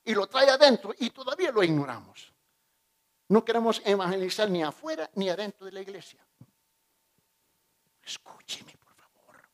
[0.03, 2.34] y lo trae adentro y todavía lo ignoramos.
[3.30, 6.26] No queremos evangelizar ni afuera ni adentro de la iglesia.
[8.01, 9.49] Escúcheme, por favor.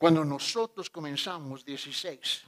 [0.00, 2.42] Cuando nosotros comenzamos 16,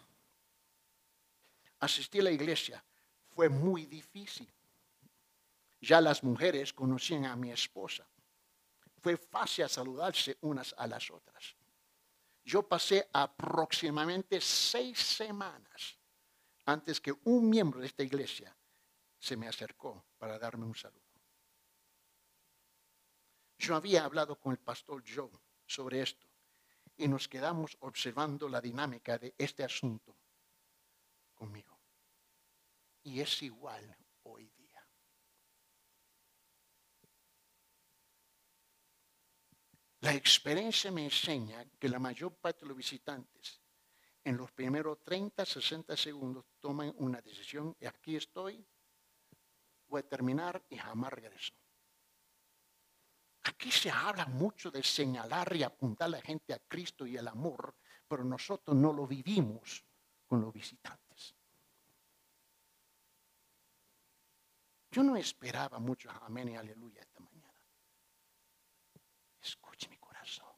[1.80, 2.82] asistir a la iglesia
[3.28, 4.50] fue muy difícil.
[5.78, 8.08] Ya las mujeres conocían a mi esposa.
[9.02, 11.54] Fue fácil saludarse unas a las otras.
[12.42, 15.98] Yo pasé aproximadamente seis semanas
[16.64, 18.56] antes que un miembro de esta iglesia
[19.18, 21.02] se me acercó para darme un saludo.
[23.58, 25.28] Yo había hablado con el pastor Joe
[25.66, 26.31] sobre esto
[27.02, 30.16] y nos quedamos observando la dinámica de este asunto
[31.34, 31.76] conmigo.
[33.02, 34.86] Y es igual hoy día.
[40.02, 43.60] La experiencia me enseña que la mayor parte de los visitantes
[44.22, 48.64] en los primeros 30, 60 segundos toman una decisión y aquí estoy,
[49.88, 51.52] voy a terminar y jamás regreso.
[53.44, 57.26] Aquí se habla mucho de señalar y apuntar a la gente a Cristo y el
[57.26, 57.74] amor,
[58.06, 59.84] pero nosotros no lo vivimos
[60.26, 61.34] con los visitantes.
[64.90, 67.66] Yo no esperaba mucho amén y aleluya esta mañana.
[69.40, 70.54] Escuche mi corazón.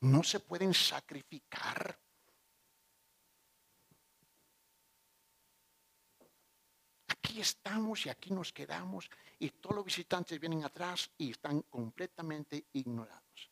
[0.00, 1.98] No se pueden sacrificar
[7.08, 9.10] aquí estamos y aquí nos quedamos
[9.44, 13.50] y todos los visitantes vienen atrás y están completamente ignorados.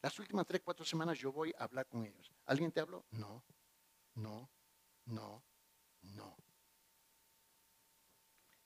[0.00, 2.32] Las últimas tres, cuatro semanas yo voy a hablar con ellos.
[2.46, 3.04] ¿Alguien te habló?
[3.10, 3.44] No,
[4.14, 4.48] no,
[5.04, 5.44] no,
[6.00, 6.34] no.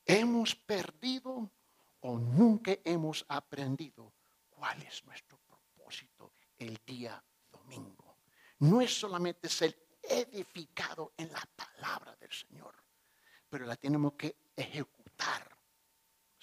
[0.05, 1.51] Hemos perdido
[1.99, 4.13] o nunca hemos aprendido
[4.49, 7.21] cuál es nuestro propósito el día
[7.51, 8.19] domingo.
[8.61, 12.77] No es solamente ser edificado en la palabra del Señor,
[13.49, 14.98] pero la tenemos que ejecutar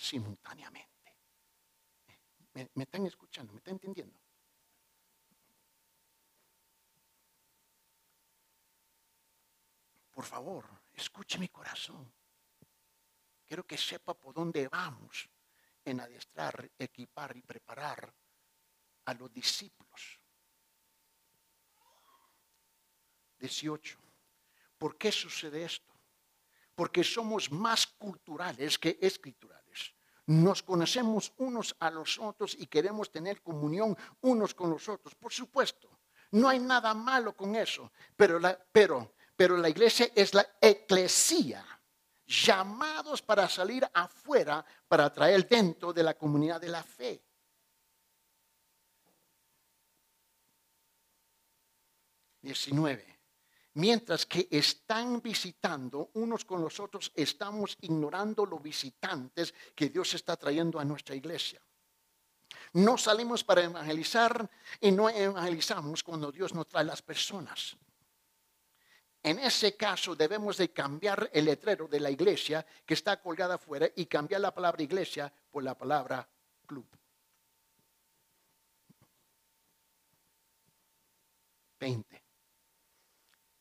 [0.05, 1.17] simultáneamente.
[2.53, 3.51] ¿Me, están escuchando?
[3.53, 4.17] ¿Me están entendiendo?
[10.11, 12.13] Por favor, escuche mi corazón.
[13.45, 15.29] Quiero que sepa por dónde vamos
[15.83, 18.13] en adiestrar, equipar y preparar
[19.05, 20.19] a los discípulos.
[23.37, 23.99] 18.
[24.77, 25.95] ¿Por qué sucede esto?
[26.75, 29.64] porque somos más culturales que escriturales.
[30.27, 35.13] Nos conocemos unos a los otros y queremos tener comunión unos con los otros.
[35.15, 35.89] Por supuesto,
[36.31, 41.63] no hay nada malo con eso, pero la, pero, pero la iglesia es la eclesía,
[42.25, 47.21] llamados para salir afuera, para traer dentro de la comunidad de la fe.
[52.41, 53.14] Diecinueve
[53.75, 60.37] mientras que están visitando unos con los otros, estamos ignorando los visitantes que Dios está
[60.37, 61.61] trayendo a nuestra iglesia.
[62.73, 64.49] No salimos para evangelizar
[64.81, 67.75] y no evangelizamos cuando Dios nos trae las personas.
[69.23, 73.89] En ese caso debemos de cambiar el letrero de la iglesia que está colgada afuera
[73.95, 76.27] y cambiar la palabra iglesia por la palabra
[76.65, 76.85] club.
[81.79, 82.24] 20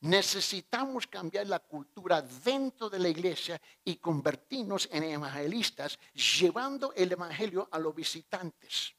[0.05, 7.67] Necesitamos cambiar la cultura dentro de la iglesia y convertirnos en evangelistas, llevando el evangelio
[7.73, 8.95] a los visitantes.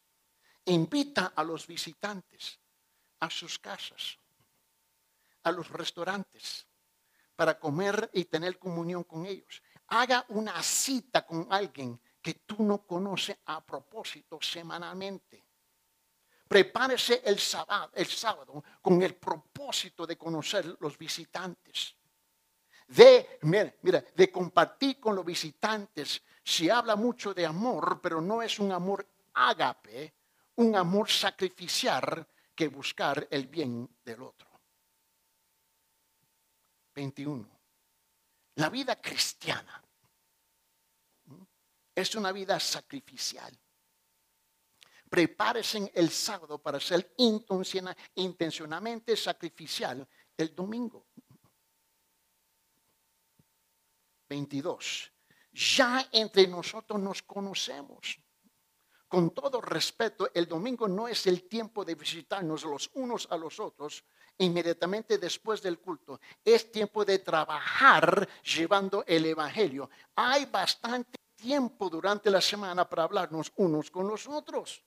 [0.65, 2.59] Invita a los visitantes
[3.19, 4.17] a sus casas,
[5.43, 6.65] a los restaurantes,
[7.35, 9.61] para comer y tener comunión con ellos.
[9.89, 15.43] Haga una cita con alguien que tú no conoces a propósito semanalmente.
[16.55, 21.93] Prepárese el sábado, el sábado con el propósito de conocer los visitantes.
[22.87, 23.73] De, mira,
[24.15, 26.23] de compartir con los visitantes.
[26.41, 30.13] Se habla mucho de amor, pero no es un amor ágape,
[30.55, 32.25] un amor sacrificial
[32.55, 34.47] que buscar el bien del otro.
[36.93, 37.49] 21.
[38.55, 39.83] La vida cristiana
[41.93, 43.53] es una vida sacrificial
[45.16, 47.16] prepárese el sábado para ser
[48.16, 50.05] intencionalmente sacrificial
[50.36, 51.05] el domingo.
[54.28, 55.13] 22.
[55.53, 58.20] Ya entre nosotros nos conocemos.
[59.07, 63.57] Con todo respeto, el domingo no es el tiempo de visitarnos los unos a los
[63.61, 64.03] otros
[64.39, 66.20] inmediatamente después del culto.
[66.43, 69.89] Es tiempo de trabajar llevando el Evangelio.
[70.13, 74.84] Hay bastante tiempo durante la semana para hablarnos unos con los otros.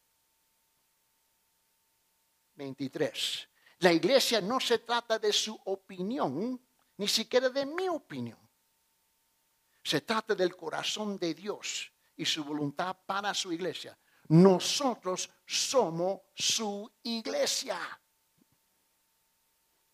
[2.59, 3.49] 23.
[3.79, 6.61] La iglesia no se trata de su opinión,
[6.97, 8.39] ni siquiera de mi opinión.
[9.83, 13.97] Se trata del corazón de Dios y su voluntad para su iglesia.
[14.29, 17.79] Nosotros somos su iglesia.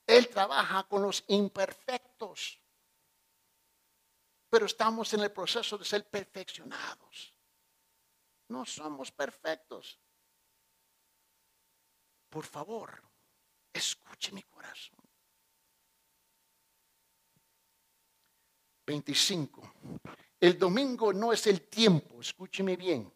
[0.07, 2.61] Él trabaja con los imperfectos,
[4.49, 7.35] pero estamos en el proceso de ser perfeccionados.
[8.49, 10.01] No somos perfectos.
[12.35, 13.01] Por favor,
[13.73, 14.99] escuche mi corazón.
[18.85, 19.75] 25.
[20.41, 23.09] El domingo no es el tiempo, escúcheme bien.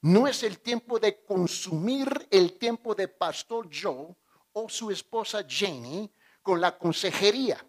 [0.00, 4.12] No es el tiempo de consumir el tiempo de Pastor Joe
[4.54, 6.12] o su esposa Jenny
[6.42, 7.64] con la consejería.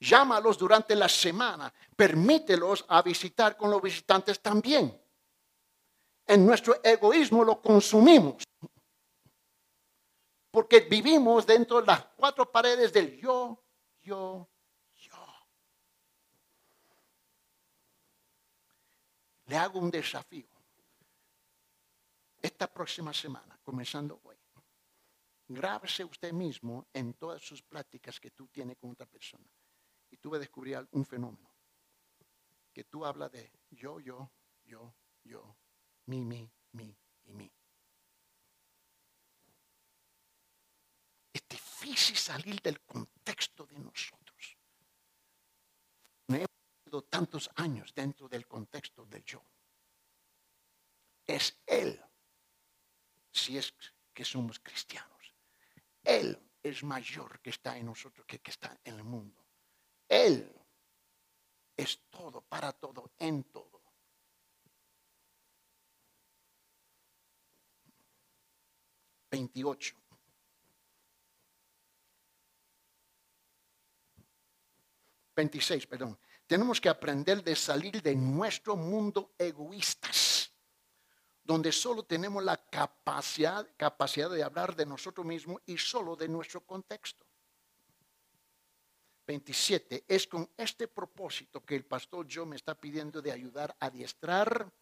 [0.00, 5.05] Llámalos durante la semana, permítelos a visitar con los visitantes también.
[6.26, 8.42] En nuestro egoísmo lo consumimos.
[10.50, 13.62] Porque vivimos dentro de las cuatro paredes del yo,
[14.00, 14.48] yo,
[14.94, 15.26] yo.
[19.44, 20.48] Le hago un desafío.
[22.40, 24.36] Esta próxima semana, comenzando hoy,
[25.48, 29.44] grábese usted mismo en todas sus pláticas que tú tienes con otra persona.
[30.10, 31.50] Y tú vas a descubrir un fenómeno.
[32.72, 34.30] Que tú hablas de yo, yo,
[34.64, 35.56] yo, yo,
[36.06, 37.52] mi, mi, mi y mi.
[41.32, 44.56] Es difícil salir del contexto de nosotros.
[46.28, 46.48] No hemos
[46.84, 49.44] vivido tantos años dentro del contexto del yo.
[51.26, 52.00] Es Él,
[53.30, 53.74] si es
[54.14, 55.34] que somos cristianos.
[56.02, 59.44] Él es mayor que está en nosotros que que está en el mundo.
[60.08, 60.52] Él
[61.76, 63.85] es todo, para todo, en todo.
[69.36, 69.94] 28.
[75.36, 76.18] Veintiséis, perdón.
[76.46, 80.50] Tenemos que aprender de salir de nuestro mundo egoístas,
[81.44, 86.62] donde solo tenemos la capacidad, capacidad de hablar de nosotros mismos y solo de nuestro
[86.64, 87.26] contexto.
[89.26, 90.04] 27.
[90.08, 94.72] Es con este propósito que el pastor yo me está pidiendo de ayudar a adiestrar,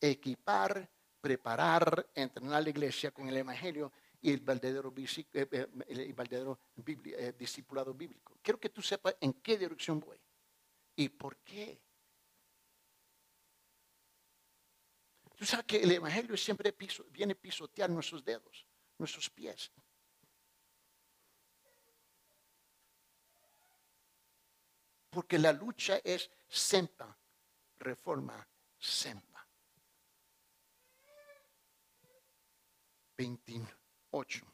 [0.00, 0.88] equipar
[1.26, 3.90] preparar, entrenar a la iglesia con el Evangelio
[4.22, 6.56] y el verdadero, eh, eh, el verdadero
[6.86, 8.38] eh, discipulado bíblico.
[8.40, 10.20] Quiero que tú sepas en qué dirección voy
[10.94, 11.80] y por qué.
[15.34, 16.72] Tú sabes que el Evangelio siempre
[17.10, 18.64] viene a pisotear nuestros dedos,
[18.96, 19.72] nuestros pies.
[25.10, 27.18] Porque la lucha es sempa,
[27.80, 28.46] reforma,
[28.78, 29.35] sempa.
[33.16, 34.46] 28.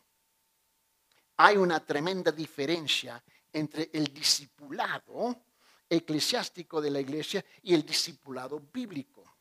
[1.36, 5.44] Hay una tremenda diferencia entre el discipulado
[5.88, 9.36] eclesiástico de la iglesia y el discipulado bíblico.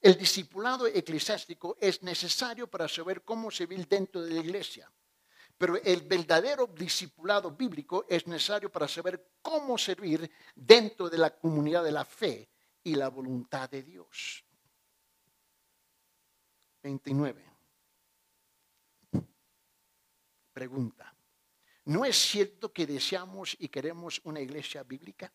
[0.00, 4.90] El discipulado eclesiástico es necesario para saber cómo se vive dentro de la iglesia,
[5.56, 11.84] pero el verdadero discipulado bíblico es necesario para saber cómo servir dentro de la comunidad
[11.84, 12.50] de la fe
[12.82, 14.44] y la voluntad de Dios.
[16.82, 17.51] 29.
[20.52, 21.14] Pregunta.
[21.84, 25.32] ¿No es cierto que deseamos y queremos una iglesia bíblica?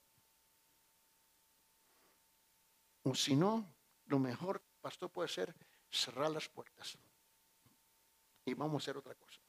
[3.03, 3.73] O si no,
[4.05, 5.55] lo mejor, pastor, puede ser
[5.89, 6.97] cerrar las puertas.
[8.45, 9.41] Y vamos a hacer otra cosa.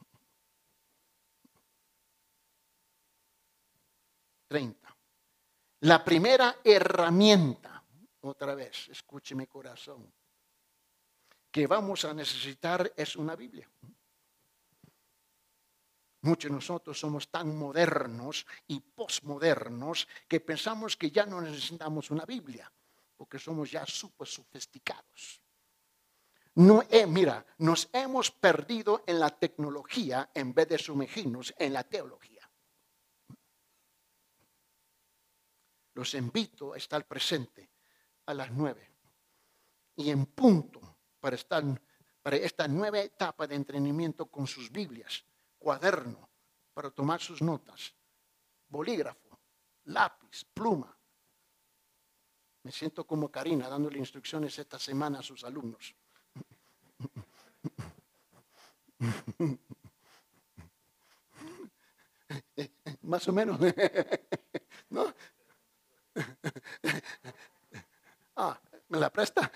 [4.49, 4.97] 30.
[5.81, 7.85] La primera herramienta,
[8.23, 10.13] otra vez, escúcheme corazón,
[11.51, 13.71] que vamos a necesitar es una Biblia.
[16.23, 22.25] Muchos de nosotros somos tan modernos y posmodernos que pensamos que ya no necesitamos una
[22.25, 22.73] Biblia,
[23.17, 25.41] porque somos ya súper sofisticados.
[26.57, 31.85] No, eh, mira, nos hemos perdido en la tecnología en vez de sumergirnos en la
[31.85, 32.51] teología.
[35.95, 37.71] Los invito a estar presente
[38.27, 38.91] a las nueve
[39.95, 41.63] y en punto para, estar,
[42.23, 45.25] para esta nueva etapa de entrenamiento con sus Biblias
[45.59, 46.31] cuaderno
[46.73, 47.95] para tomar sus notas,
[48.69, 49.39] bolígrafo,
[49.85, 50.97] lápiz, pluma.
[52.63, 55.95] Me siento como Karina dándole instrucciones esta semana a sus alumnos.
[63.03, 63.59] Más o menos.
[64.91, 65.15] ¿No?
[68.41, 68.57] Ah,
[68.89, 69.51] ¿me la presta?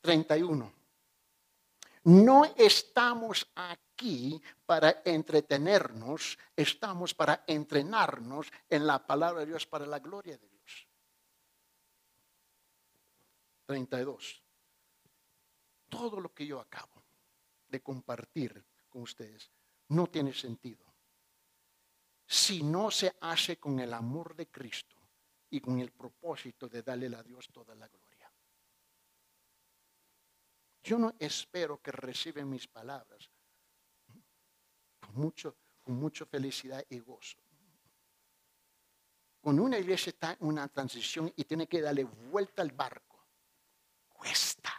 [0.00, 0.75] 31.
[2.06, 9.98] No estamos aquí para entretenernos, estamos para entrenarnos en la palabra de Dios para la
[9.98, 10.86] gloria de Dios.
[13.66, 14.40] 32.
[15.88, 17.02] Todo lo que yo acabo
[17.66, 19.50] de compartir con ustedes
[19.88, 20.84] no tiene sentido
[22.24, 24.96] si no se hace con el amor de Cristo
[25.50, 28.05] y con el propósito de darle a Dios toda la gloria.
[30.86, 33.28] Yo no espero que reciban mis palabras
[35.00, 37.36] con mucho, con mucha felicidad y gozo.
[39.40, 43.26] Cuando una iglesia está en una transición y tiene que darle vuelta al barco,
[44.08, 44.72] cuesta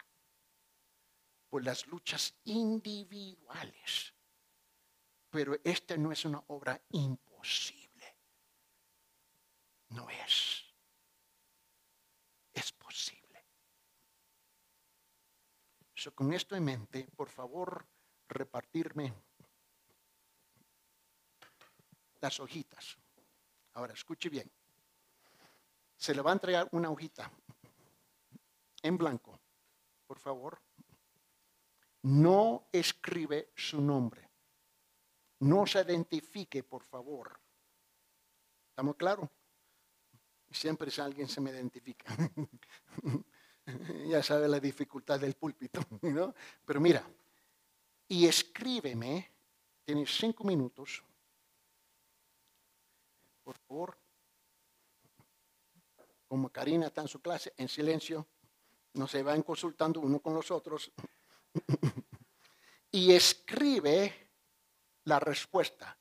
[1.49, 4.13] por las luchas individuales.
[5.29, 8.15] Pero esta no es una obra imposible.
[9.89, 10.09] No.
[10.09, 10.56] Es
[16.13, 17.85] con esto en mente, por favor,
[18.27, 19.13] repartirme
[22.21, 22.97] las hojitas.
[23.73, 24.51] Ahora, escuche bien.
[25.95, 27.31] Se le va a entregar una hojita
[28.81, 29.39] en blanco,
[30.05, 30.61] por favor.
[32.03, 34.29] No escribe su nombre.
[35.39, 37.39] No se identifique, por favor.
[38.69, 39.29] ¿Estamos claros?
[40.51, 42.15] Siempre si alguien se me identifica.
[44.07, 46.33] ya sabe la dificultad del púlpito, ¿no?
[46.65, 47.03] Pero mira,
[48.07, 49.31] y escríbeme,
[49.83, 51.03] tienes cinco minutos,
[53.43, 53.97] por favor.
[56.27, 58.27] Como Karina está en su clase, en silencio,
[58.93, 60.91] no se van consultando uno con los otros.
[62.91, 64.29] y escribe
[65.05, 65.97] la respuesta.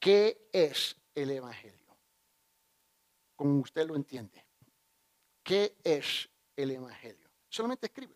[0.00, 1.96] ¿Qué es el Evangelio?
[3.36, 4.44] Como usted lo entiende.
[5.44, 6.28] ¿Qué es
[6.62, 7.28] el Evangelio?
[7.48, 8.14] Solamente escribe.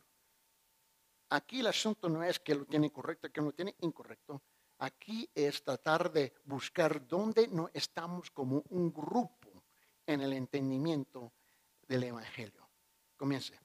[1.30, 4.43] Aquí el asunto no es que lo tiene correcto, que lo tiene incorrecto.
[4.78, 9.64] Aquí es tratar de buscar dónde no estamos como un grupo
[10.05, 11.32] en el entendimiento
[11.86, 12.68] del Evangelio.
[13.16, 13.61] Comience.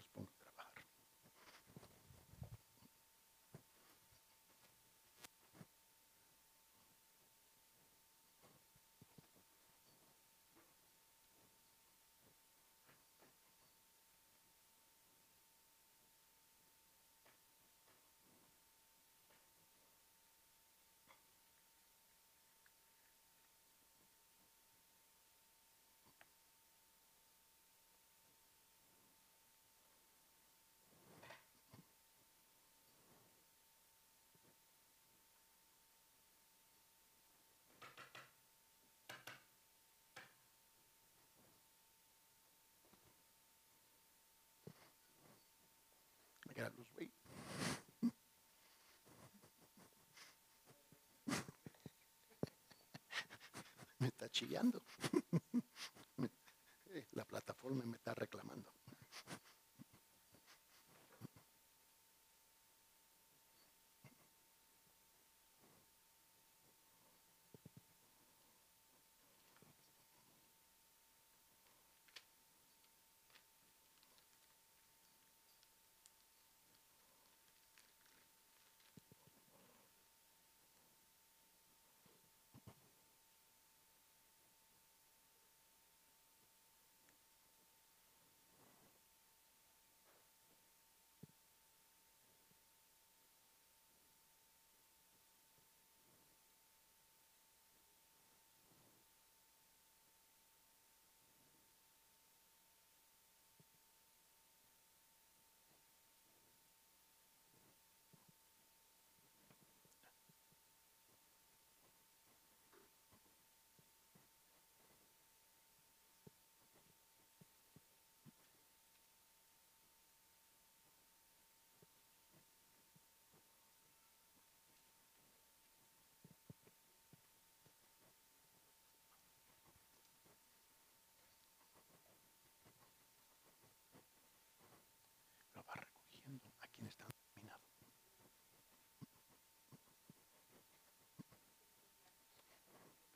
[0.00, 0.39] los ponga.
[53.98, 54.82] Me está chillando.
[57.12, 58.72] La plataforma me está reclamando.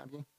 [0.04, 0.33] ¿Está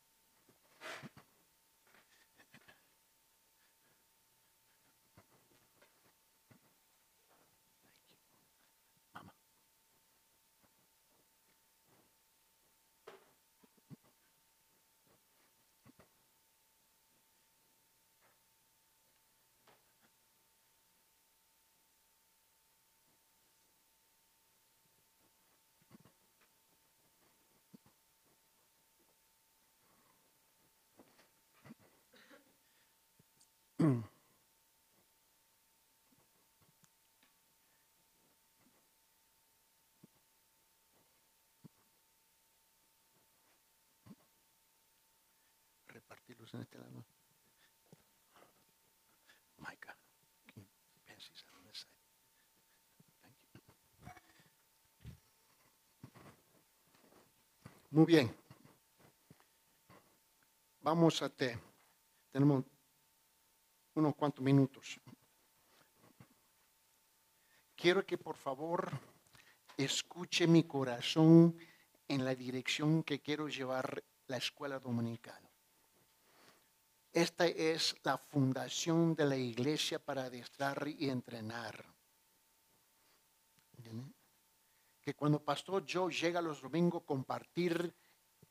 [45.87, 47.05] Repartirlos en este lado.
[49.57, 49.97] Micah,
[50.47, 50.69] can you?
[51.05, 51.19] Thank
[53.53, 53.61] you.
[57.91, 58.33] Muy bien.
[60.81, 61.57] Vamos a te.
[62.31, 62.63] Tenemos
[63.95, 64.99] unos cuantos minutos.
[67.75, 68.91] Quiero que por favor
[69.77, 71.57] escuche mi corazón
[72.07, 75.41] en la dirección que quiero llevar la escuela dominical.
[77.11, 81.85] Esta es la fundación de la iglesia para adestrar y entrenar.
[85.01, 87.95] Que cuando Pastor Joe llega los domingos a compartir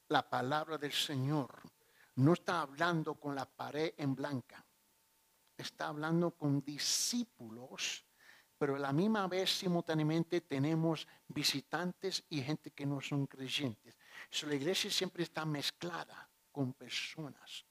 [0.09, 1.61] la palabra del Señor,
[2.17, 4.64] no está hablando con la pared en blanca,
[5.57, 8.05] está hablando con discípulos,
[8.59, 13.97] pero a la misma vez simultáneamente tenemos visitantes y gente que no son creyentes.
[14.43, 17.67] La iglesia siempre está mezclada con personas.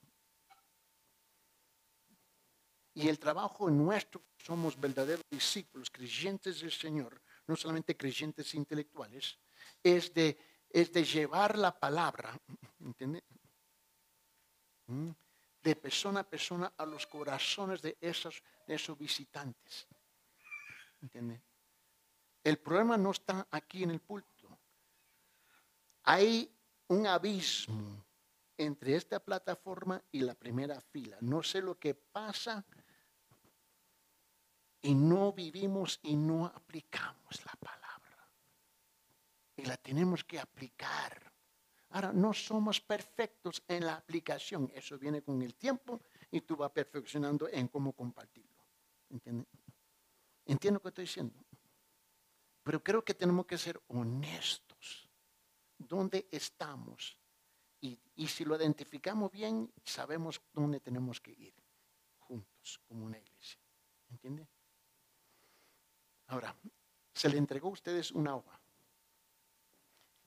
[2.94, 9.36] Y el trabajo nuestro, somos verdaderos discípulos, creyentes del Señor, no solamente creyentes intelectuales,
[9.82, 10.38] es de,
[10.70, 12.38] es de llevar la palabra,
[12.80, 13.24] ¿entiende?
[15.64, 19.88] De persona a persona a los corazones de esos, de esos visitantes.
[21.00, 21.40] ¿Entiende?
[22.42, 24.58] El problema no está aquí en el púlpito.
[26.04, 26.54] Hay
[26.88, 28.04] un abismo
[28.58, 31.16] entre esta plataforma y la primera fila.
[31.22, 32.64] No sé lo que pasa
[34.82, 38.30] y no vivimos y no aplicamos la palabra.
[39.56, 41.33] Y la tenemos que aplicar.
[41.94, 44.68] Ahora, no somos perfectos en la aplicación.
[44.74, 48.64] Eso viene con el tiempo y tú vas perfeccionando en cómo compartirlo.
[49.10, 49.46] ¿Entiendes?
[50.44, 51.38] Entiendo lo que estoy diciendo.
[52.64, 55.08] Pero creo que tenemos que ser honestos.
[55.78, 57.16] ¿Dónde estamos?
[57.80, 61.54] Y, si lo identificamos bien, sabemos dónde tenemos que ir
[62.18, 63.60] juntos como una iglesia.
[64.10, 64.48] ¿Entiende?
[66.26, 66.56] Ahora,
[67.12, 68.60] se le entregó a ustedes una hoja.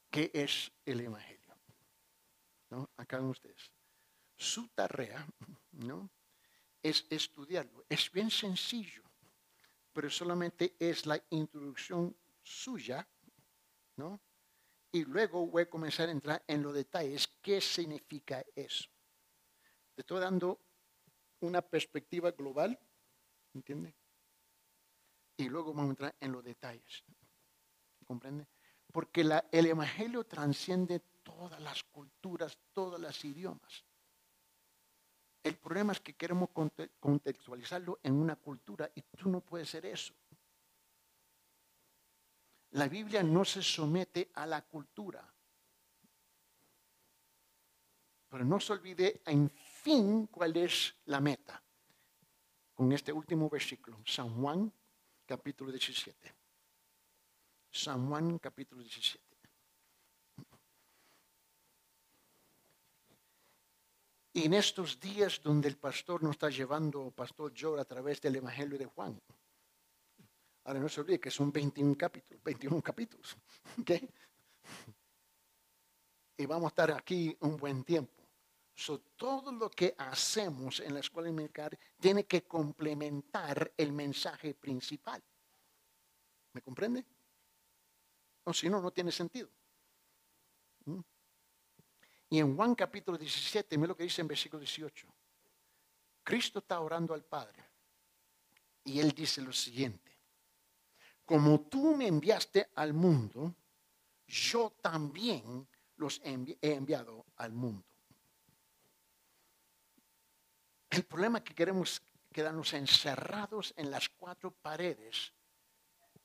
[0.10, 1.37] ¿Qué es el Evangelio?
[2.70, 2.90] ¿No?
[2.98, 3.72] A ustedes.
[4.36, 5.26] Su tarea,
[5.72, 6.10] ¿no?
[6.82, 7.86] Es estudiarlo.
[7.90, 9.04] Es bien sencillo,
[9.94, 13.08] pero solamente es la introducción suya,
[13.96, 14.20] ¿no?
[14.92, 17.28] Y luego voy a comenzar a entrar en los detalles.
[17.42, 18.86] ¿Qué significa eso?
[19.96, 20.60] Te estoy dando
[21.40, 22.80] una perspectiva global,
[23.54, 23.96] ¿entiende?
[25.38, 27.04] y luego vamos a entrar en los detalles.
[28.06, 28.48] ¿Comprende?
[28.92, 33.84] Porque el Evangelio transciende todas las culturas, todos los idiomas.
[35.44, 36.50] El problema es que queremos
[37.00, 40.14] contextualizarlo en una cultura y tú no puedes ser eso.
[42.72, 45.34] La Biblia no se somete a la cultura.
[48.30, 51.62] Pero no se olvide, en fin, cuál es la meta.
[52.74, 54.72] Con este último versículo, San Juan
[55.26, 56.36] capítulo 17.
[57.72, 59.27] San Juan capítulo 17.
[64.38, 68.36] Y en estos días donde el pastor nos está llevando, pastor Joe, a través del
[68.36, 69.20] Evangelio de Juan.
[70.66, 73.36] Ahora no se olvide que son 21 capítulos, 21 capítulos.
[73.82, 74.08] ¿okay?
[76.38, 78.14] Y vamos a estar aquí un buen tiempo.
[78.76, 85.20] So, todo lo que hacemos en la escuela militar tiene que complementar el mensaje principal.
[86.54, 87.04] ¿Me comprende?
[88.44, 89.50] O si no, no tiene sentido.
[92.30, 95.08] Y en Juan capítulo 17, mira lo que dice en versículo 18.
[96.24, 97.64] Cristo está orando al Padre.
[98.84, 100.12] Y él dice lo siguiente.
[101.26, 103.54] Como tú me enviaste al mundo,
[104.28, 105.68] yo también
[105.98, 107.86] los he enviado al mundo.
[110.90, 112.02] El problema es que queremos
[112.32, 115.34] quedarnos encerrados en las cuatro paredes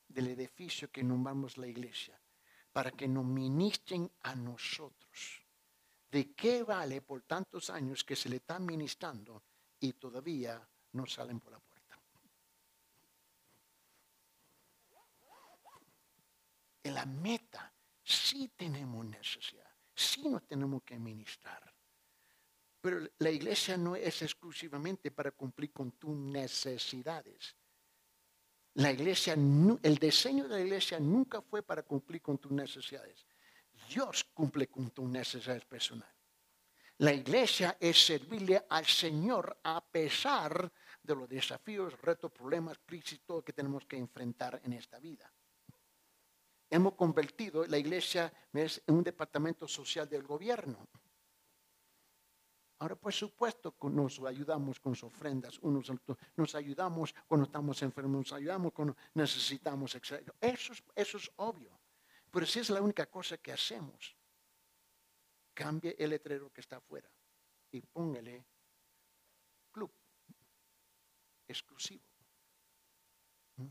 [0.09, 2.21] del edificio que nombramos la iglesia,
[2.73, 5.42] para que nos ministren a nosotros.
[6.13, 9.43] ¿De qué vale por tantos años que se le está ministrando
[9.81, 11.99] y todavía no salen por la puerta?
[16.83, 17.73] En la meta
[18.05, 21.75] sí tenemos necesidad, sí nos tenemos que ministrar.
[22.79, 27.57] Pero la iglesia no es exclusivamente para cumplir con tus necesidades.
[28.75, 33.25] La iglesia, el diseño de la iglesia nunca fue para cumplir con tus necesidades.
[33.89, 36.15] Dios cumple con tus necesidades personales.
[36.99, 40.71] La iglesia es servirle al Señor a pesar
[41.03, 45.33] de los desafíos, retos, problemas, crisis, todo que tenemos que enfrentar en esta vida.
[46.71, 50.87] Hemos convertido la iglesia en un departamento social del gobierno.
[52.79, 55.93] Ahora, por supuesto, nos ayudamos con sus ofrendas, unos,
[56.37, 60.31] nos ayudamos cuando estamos enfermos, nos ayudamos cuando necesitamos, etc.
[60.41, 61.82] Eso es obvio.
[62.33, 64.17] Pero si es la única cosa que hacemos,
[65.53, 67.11] cambie el letrero que está afuera
[67.71, 68.47] y póngale
[69.71, 69.93] club
[71.47, 72.03] exclusivo.
[73.57, 73.67] ¿Mm?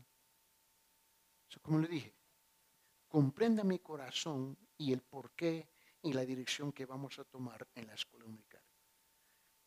[1.60, 2.14] como le dije,
[3.08, 5.68] comprenda mi corazón y el porqué
[6.02, 8.62] y la dirección que vamos a tomar en la escuela dominical.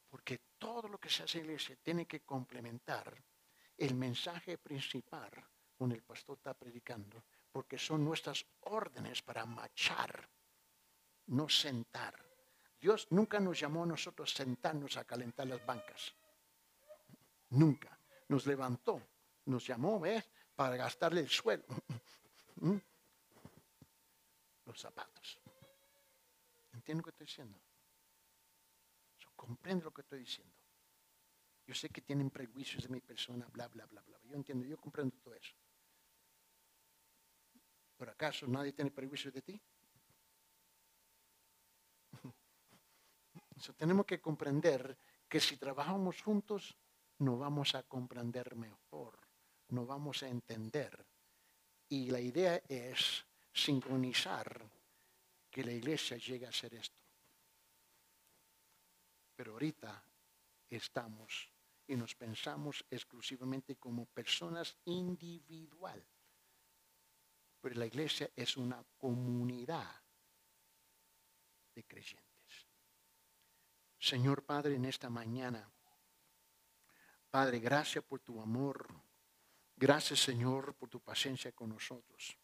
[0.07, 3.21] Porque todo lo que se hace en la iglesia tiene que complementar
[3.77, 5.31] el mensaje principal
[5.75, 7.25] con el pastor está predicando
[7.55, 10.29] porque son nuestras órdenes para marchar,
[11.27, 12.13] no sentar.
[12.77, 16.13] Dios nunca nos llamó a nosotros sentarnos a calentar las bancas.
[17.51, 17.97] Nunca.
[18.27, 19.01] Nos levantó,
[19.45, 20.29] nos llamó, ¿ves?
[20.53, 21.63] Para gastarle el suelo.
[22.57, 22.75] ¿Mm?
[24.65, 25.39] Los zapatos.
[26.73, 27.57] ¿Entiende lo que estoy diciendo?
[29.33, 30.53] comprende lo que estoy diciendo.
[31.65, 34.19] Yo sé que tienen prejuicios de mi persona, bla, bla, bla, bla.
[34.23, 35.55] Yo entiendo, yo comprendo todo eso.
[37.97, 39.61] ¿Por acaso nadie tiene prejuicios de ti?
[43.77, 46.77] tenemos que comprender que si trabajamos juntos,
[47.19, 49.17] nos vamos a comprender mejor,
[49.69, 51.05] nos vamos a entender.
[51.87, 54.69] Y la idea es sincronizar
[55.49, 57.01] que la iglesia llegue a hacer esto.
[59.35, 60.03] Pero ahorita
[60.69, 61.49] estamos
[61.87, 66.14] y nos pensamos exclusivamente como personas individuales
[67.65, 69.89] pero la iglesia es una comunidad
[71.73, 72.67] de creyentes.
[73.97, 75.67] Señor Padre, en esta mañana,
[77.27, 78.87] Padre, gracias por tu amor.
[79.75, 82.37] Gracias, Señor, por tu paciencia con nosotros.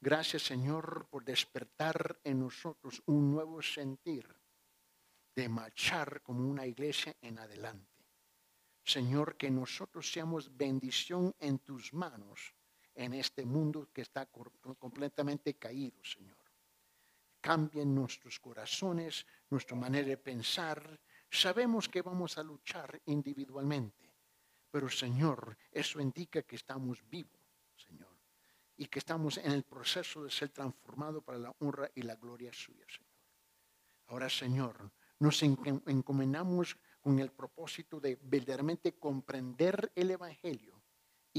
[0.00, 4.32] Gracias, Señor, por despertar en nosotros un nuevo sentir
[5.34, 8.06] de marchar como una iglesia en adelante.
[8.84, 12.54] Señor, que nosotros seamos bendición en tus manos
[12.98, 16.36] en este mundo que está completamente caído, Señor.
[17.40, 21.00] Cambien nuestros corazones, nuestra manera de pensar.
[21.30, 24.10] Sabemos que vamos a luchar individualmente,
[24.68, 27.40] pero Señor, eso indica que estamos vivos,
[27.76, 28.18] Señor,
[28.76, 32.52] y que estamos en el proceso de ser transformados para la honra y la gloria
[32.52, 33.12] suya, Señor.
[34.08, 34.90] Ahora, Señor,
[35.20, 40.77] nos encomendamos con el propósito de verdaderamente comprender el Evangelio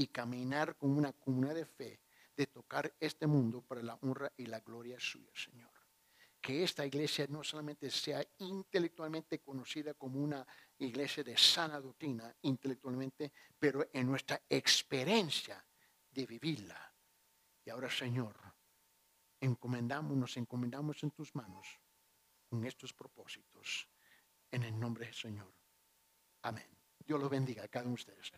[0.00, 2.00] y caminar con una comunidad de fe
[2.34, 5.70] de tocar este mundo para la honra y la gloria suya, Señor.
[6.40, 10.46] Que esta iglesia no solamente sea intelectualmente conocida como una
[10.78, 15.62] iglesia de sana doctrina intelectualmente, pero en nuestra experiencia
[16.10, 16.94] de vivirla.
[17.62, 18.34] Y ahora, Señor,
[19.38, 21.78] encomendamos, nos encomendamos en tus manos
[22.48, 23.86] con estos propósitos.
[24.50, 25.52] En el nombre del Señor.
[26.40, 26.74] Amén.
[26.98, 28.32] Dios los bendiga a cada uno de ustedes.